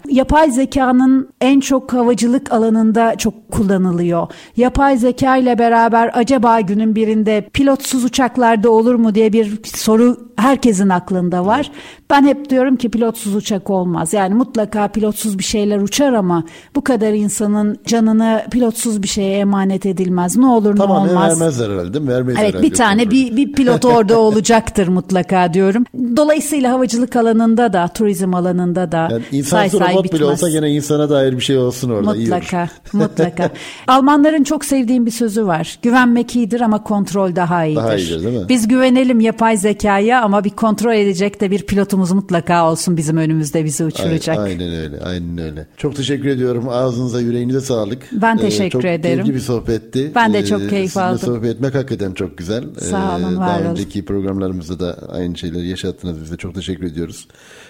[0.09, 4.27] Yapay zekanın en çok havacılık alanında çok kullanılıyor.
[4.57, 10.89] Yapay zeka ile beraber acaba günün birinde pilotsuz uçaklarda olur mu diye bir soru herkesin
[10.89, 11.71] aklında var.
[12.09, 14.13] Ben hep diyorum ki pilotsuz uçak olmaz.
[14.13, 16.43] Yani mutlaka pilotsuz bir şeyler uçar ama
[16.75, 20.37] bu kadar insanın canını pilotsuz bir şeye emanet edilmez.
[20.37, 21.39] Ne olur ne Tamamen olmaz.
[21.39, 22.11] vermezler herhalde değil mi?
[22.11, 25.83] Vermeyiz Evet bir tane bir, bir pilot orada olacaktır mutlaka diyorum.
[26.17, 30.29] Dolayısıyla havacılık alanında da turizm alanında da Yani say insansız say robot bile bitmez.
[30.29, 32.13] olsa gene insana dair bir şey olsun orada.
[32.13, 33.49] Mutlaka, mutlaka.
[33.87, 35.79] Almanların çok sevdiğim bir sözü var.
[35.81, 37.81] Güvenmek iyidir ama kontrol daha iyidir.
[37.81, 38.45] Daha iyidir, değil mi?
[38.49, 43.65] Biz güvenelim yapay zekaya ama bir kontrol edecek de bir pilotumuz mutlaka olsun bizim önümüzde
[43.65, 44.37] bizi uçuracak.
[44.37, 45.67] Ay- Aynen öyle, aynen öyle.
[45.77, 46.69] Çok teşekkür ediyorum.
[46.69, 48.03] Ağzınıza, yüreğinize sağlık.
[48.03, 49.15] Ee, Ben teşekkür çok ederim.
[49.23, 50.11] keyifli bir sohbetti.
[50.15, 51.19] Ben de çok keyif sizinle aldım.
[51.19, 52.63] sohbet etmek hakikaten çok güzel.
[52.79, 56.21] Sağ olun, Ee, var Daha önceki programlarımızda da aynı şeyleri yaşattınız.
[56.21, 57.27] Biz de çok teşekkür ediyoruz.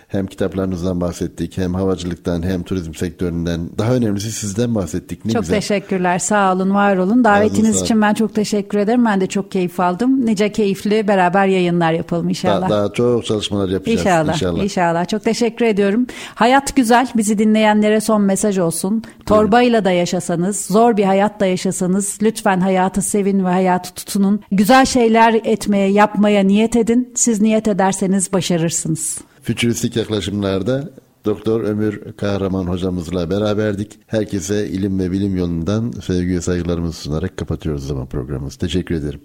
[0.10, 3.70] Hem kitaplarınızdan bahsettik, hem havacılıktan, hem turizm sektöründen.
[3.78, 5.26] Daha önemlisi sizden bahsettik.
[5.26, 5.56] Ne çok güzel.
[5.56, 6.20] teşekkürler.
[6.20, 7.24] Sağ olun, var olun.
[7.24, 9.06] Davetiniz için ben çok teşekkür ederim.
[9.06, 10.26] Ben de çok keyif aldım.
[10.26, 12.70] Nice keyifli beraber yayınlar yapalım inşallah.
[12.70, 14.34] Daha, daha çok çalışmalar yapacağız inşallah.
[14.34, 14.64] İnşallah.
[14.64, 15.08] İnşallah.
[15.08, 16.08] Çok teşekkür ediyorum.
[16.36, 17.08] Hayat güzel.
[17.18, 19.04] Bizi dinleyenlere son mesaj olsun.
[19.26, 24.42] Torbayla da yaşasanız, zor bir hayat da yaşasanız lütfen hayatı sevin ve hayatı tutunun.
[24.52, 27.14] Güzel şeyler etmeye, yapmaya niyet edin.
[27.16, 29.29] Siz niyet ederseniz başarırsınız.
[29.50, 30.90] Fütüristik yaklaşımlarda
[31.26, 34.00] Doktor Ömür Kahraman hocamızla beraberdik.
[34.08, 38.60] Herkese ilim ve bilim yolundan sevgi ve saygılarımızı sunarak kapatıyoruz zaman programımızı.
[38.60, 39.22] Teşekkür ederim.